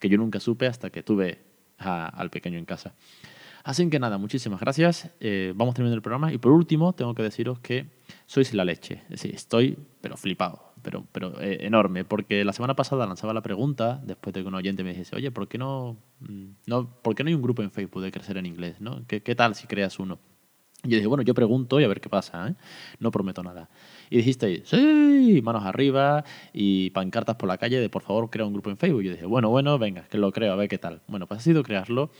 Que 0.00 0.08
yo 0.08 0.18
nunca 0.18 0.40
supe 0.40 0.66
hasta 0.66 0.90
que 0.90 1.04
tuve 1.04 1.38
al 1.78 2.30
pequeño 2.30 2.58
en 2.58 2.64
casa. 2.64 2.94
Así 3.62 3.88
que 3.88 4.00
nada, 4.00 4.18
muchísimas 4.18 4.58
gracias. 4.58 5.08
Eh, 5.20 5.52
vamos 5.54 5.76
terminando 5.76 5.94
el 5.94 6.02
programa. 6.02 6.32
Y 6.32 6.38
por 6.38 6.50
último, 6.50 6.94
tengo 6.94 7.14
que 7.14 7.22
deciros 7.22 7.60
que 7.60 7.86
sois 8.26 8.52
la 8.54 8.64
leche. 8.64 9.02
Es 9.04 9.22
decir, 9.22 9.34
estoy, 9.36 9.78
pero 10.00 10.16
flipado, 10.16 10.72
pero, 10.82 11.06
pero 11.12 11.40
eh, 11.40 11.58
enorme. 11.60 12.04
Porque 12.04 12.44
la 12.44 12.52
semana 12.52 12.74
pasada 12.74 13.06
lanzaba 13.06 13.32
la 13.32 13.42
pregunta, 13.42 14.00
después 14.02 14.34
de 14.34 14.42
que 14.42 14.48
un 14.48 14.54
oyente 14.56 14.82
me 14.82 14.90
dijese, 14.90 15.14
oye, 15.14 15.30
¿por 15.30 15.46
qué 15.46 15.58
no, 15.58 15.96
mm, 16.18 16.46
no, 16.66 16.90
¿por 17.02 17.14
qué 17.14 17.22
no 17.22 17.28
hay 17.28 17.34
un 17.34 17.42
grupo 17.42 17.62
en 17.62 17.70
Facebook 17.70 18.02
de 18.02 18.10
crecer 18.10 18.36
en 18.36 18.46
inglés? 18.46 18.80
¿no? 18.80 19.06
¿Qué, 19.06 19.22
¿Qué 19.22 19.36
tal 19.36 19.54
si 19.54 19.68
creas 19.68 20.00
uno? 20.00 20.18
Y 20.84 20.90
yo 20.90 20.96
dije, 20.96 21.08
bueno, 21.08 21.22
yo 21.22 21.34
pregunto 21.34 21.80
y 21.80 21.84
a 21.84 21.88
ver 21.88 22.00
qué 22.00 22.08
pasa, 22.08 22.48
¿eh? 22.48 22.54
No 23.00 23.10
prometo 23.10 23.42
nada. 23.42 23.68
Y 24.10 24.18
dijisteis, 24.18 24.62
sí, 24.64 25.40
manos 25.42 25.64
arriba 25.64 26.24
y 26.52 26.90
pancartas 26.90 27.36
por 27.36 27.48
la 27.48 27.58
calle 27.58 27.80
de 27.80 27.88
por 27.88 28.02
favor 28.02 28.30
crea 28.30 28.46
un 28.46 28.52
grupo 28.52 28.70
en 28.70 28.76
Facebook. 28.76 29.02
Yo 29.02 29.12
dije, 29.12 29.26
bueno, 29.26 29.50
bueno, 29.50 29.78
venga, 29.78 30.02
que 30.08 30.18
lo 30.18 30.32
creo, 30.32 30.52
a 30.52 30.56
ver 30.56 30.68
qué 30.68 30.78
tal. 30.78 31.02
Bueno, 31.08 31.26
pues 31.26 31.40
ha 31.40 31.42
sido 31.42 31.62
crearlo. 31.62 32.10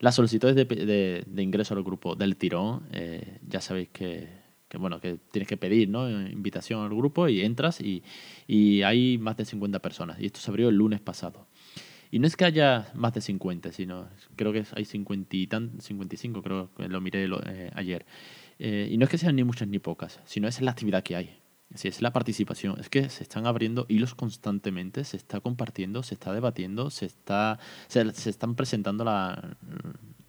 Las 0.00 0.16
solicitudes 0.16 0.54
de, 0.54 0.64
de, 0.64 1.24
de 1.26 1.42
ingreso 1.42 1.74
al 1.74 1.82
grupo 1.82 2.14
del 2.14 2.36
tirón, 2.36 2.82
eh, 2.92 3.38
ya 3.46 3.60
sabéis 3.60 3.88
que, 3.90 4.28
que, 4.68 4.76
bueno, 4.76 5.00
que 5.00 5.18
tienes 5.30 5.48
que 5.48 5.56
pedir 5.56 5.88
¿no? 5.88 6.10
invitación 6.10 6.82
al 6.82 6.90
grupo 6.90 7.28
y 7.28 7.40
entras 7.40 7.80
y, 7.80 8.02
y 8.46 8.82
hay 8.82 9.18
más 9.18 9.36
de 9.36 9.44
50 9.44 9.78
personas. 9.78 10.20
Y 10.20 10.26
esto 10.26 10.40
se 10.40 10.50
abrió 10.50 10.68
el 10.68 10.76
lunes 10.76 11.00
pasado. 11.00 11.46
Y 12.14 12.20
no 12.20 12.28
es 12.28 12.36
que 12.36 12.44
haya 12.44 12.92
más 12.94 13.12
de 13.12 13.20
50, 13.20 13.72
sino 13.72 14.08
creo 14.36 14.52
que 14.52 14.64
hay 14.76 14.84
50 14.84 15.36
y 15.36 15.48
tan, 15.48 15.80
55, 15.80 16.44
creo 16.44 16.72
que 16.72 16.88
lo 16.88 17.00
miré 17.00 17.26
lo, 17.26 17.42
eh, 17.44 17.72
ayer. 17.74 18.06
Eh, 18.60 18.88
y 18.88 18.98
no 18.98 19.04
es 19.06 19.10
que 19.10 19.18
sean 19.18 19.34
ni 19.34 19.42
muchas 19.42 19.66
ni 19.66 19.80
pocas, 19.80 20.20
sino 20.24 20.46
es 20.46 20.60
la 20.60 20.70
actividad 20.70 21.02
que 21.02 21.16
hay. 21.16 21.40
Es, 21.70 21.84
es 21.86 22.02
la 22.02 22.12
participación. 22.12 22.78
Es 22.78 22.88
que 22.88 23.08
se 23.08 23.24
están 23.24 23.48
abriendo 23.48 23.84
hilos 23.88 24.14
constantemente, 24.14 25.02
se 25.02 25.16
está 25.16 25.40
compartiendo, 25.40 26.04
se 26.04 26.14
está 26.14 26.32
debatiendo, 26.32 26.88
se, 26.90 27.06
está, 27.06 27.58
se, 27.88 28.08
se 28.12 28.30
están 28.30 28.54
presentando 28.54 29.02
la, 29.02 29.56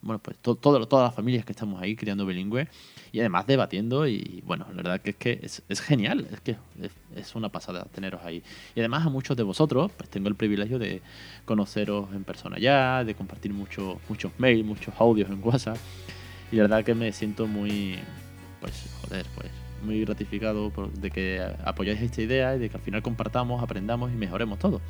bueno, 0.06 0.20
pues 0.20 0.36
to, 0.38 0.54
todo, 0.54 0.86
todas 0.86 1.08
las 1.08 1.14
familias 1.14 1.44
que 1.44 1.52
estamos 1.52 1.80
ahí 1.82 1.96
criando 1.96 2.24
bilingüe 2.24 2.68
y 3.12 3.20
además 3.20 3.46
debatiendo 3.46 4.06
y 4.06 4.42
bueno, 4.46 4.66
la 4.70 4.76
verdad 4.82 5.00
que 5.00 5.10
es 5.10 5.16
que 5.16 5.40
es, 5.42 5.62
es 5.68 5.80
genial, 5.80 6.26
es 6.32 6.40
que 6.40 6.52
es, 6.80 6.92
es, 7.14 7.34
una 7.34 7.50
pasada 7.50 7.84
teneros 7.92 8.22
ahí. 8.24 8.42
Y 8.74 8.80
además 8.80 9.06
a 9.06 9.10
muchos 9.10 9.36
de 9.36 9.42
vosotros, 9.42 9.90
pues 9.96 10.08
tengo 10.08 10.28
el 10.28 10.34
privilegio 10.34 10.78
de 10.78 11.02
conoceros 11.44 12.12
en 12.14 12.24
persona 12.24 12.58
ya, 12.58 13.04
de 13.04 13.14
compartir 13.14 13.52
mucho, 13.52 14.00
muchos 14.08 14.32
mails, 14.38 14.64
muchos 14.64 14.94
audios 14.98 15.28
en 15.30 15.40
WhatsApp 15.42 15.76
y 16.52 16.56
la 16.56 16.62
verdad 16.62 16.84
que 16.84 16.94
me 16.94 17.12
siento 17.12 17.46
muy, 17.46 17.98
pues 18.60 18.88
joder, 19.02 19.26
pues 19.34 19.50
muy 19.82 20.04
gratificado 20.04 20.70
por, 20.70 20.92
de 20.92 21.10
que 21.10 21.42
apoyáis 21.64 22.00
esta 22.00 22.22
idea 22.22 22.56
y 22.56 22.58
de 22.58 22.68
que 22.68 22.76
al 22.76 22.82
final 22.82 23.02
compartamos, 23.02 23.62
aprendamos 23.62 24.12
y 24.12 24.14
mejoremos 24.14 24.58
todo. 24.58 24.80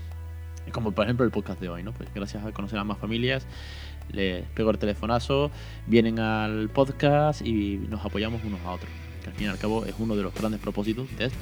Como 0.73 0.93
por 0.93 1.05
ejemplo 1.05 1.25
el 1.25 1.31
podcast 1.31 1.61
de 1.61 1.69
hoy, 1.69 1.83
¿no? 1.83 1.93
Pues 1.93 2.13
gracias 2.15 2.45
a 2.45 2.53
conocer 2.53 2.79
a 2.79 2.85
más 2.85 2.99
familias, 2.99 3.47
les 4.13 4.45
pego 4.55 4.71
el 4.71 4.79
telefonazo, 4.79 5.51
vienen 5.87 6.19
al 6.19 6.69
podcast 6.69 7.43
y 7.43 7.79
nos 7.89 8.05
apoyamos 8.05 8.43
unos 8.45 8.61
a 8.65 8.73
otros. 8.73 8.91
Que 9.23 9.31
al 9.31 9.37
fin 9.37 9.47
y 9.47 9.51
al 9.51 9.59
cabo 9.59 9.85
es 9.85 9.95
uno 9.99 10.17
de 10.17 10.23
los 10.23 10.35
grandes 10.35 10.61
propósitos 10.61 11.07
de 11.17 11.27
esto. 11.27 11.39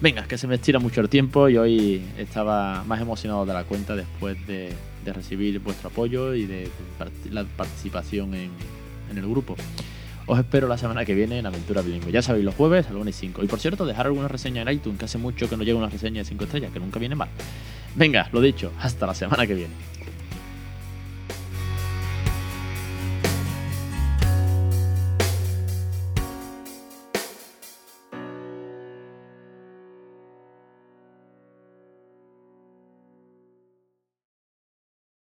Venga, 0.00 0.24
que 0.28 0.38
se 0.38 0.46
me 0.46 0.54
estira 0.54 0.78
mucho 0.78 1.00
el 1.00 1.08
tiempo 1.08 1.48
y 1.48 1.56
hoy 1.56 2.02
estaba 2.16 2.84
más 2.84 3.00
emocionado 3.00 3.44
de 3.44 3.52
la 3.52 3.64
cuenta 3.64 3.96
después 3.96 4.36
de, 4.46 4.72
recibir 5.06 5.58
vuestro 5.60 5.88
apoyo 5.88 6.34
y 6.34 6.44
de, 6.44 6.68
la 7.30 7.44
participación 7.44 8.34
en, 8.34 8.50
en, 9.10 9.16
el 9.16 9.26
grupo. 9.26 9.56
Os 10.26 10.38
espero 10.38 10.68
la 10.68 10.76
semana 10.76 11.06
que 11.06 11.14
viene 11.14 11.38
en 11.38 11.46
Aventura 11.46 11.80
Bilingüe. 11.80 12.12
Ya 12.12 12.20
sabéis, 12.20 12.44
los 12.44 12.54
jueves 12.54 12.86
a 12.86 12.90
las 12.90 13.00
1 13.00 13.08
y 13.08 13.12
5. 13.14 13.42
Y 13.42 13.46
por 13.46 13.58
cierto, 13.58 13.86
dejar 13.86 14.06
alguna 14.06 14.28
reseña 14.28 14.60
en 14.60 14.68
iTunes, 14.68 14.98
que 14.98 15.06
hace 15.06 15.16
mucho 15.16 15.48
que 15.48 15.56
no 15.56 15.64
llega 15.64 15.78
una 15.78 15.88
reseña 15.88 16.18
de 16.18 16.26
5 16.26 16.44
estrellas, 16.44 16.70
que 16.72 16.78
nunca 16.78 16.98
viene 16.98 17.14
mal. 17.14 17.30
Venga, 17.94 18.28
lo 18.32 18.42
dicho, 18.42 18.70
hasta 18.78 19.06
la 19.06 19.14
semana 19.14 19.46
que 19.46 19.54
viene. 19.54 19.72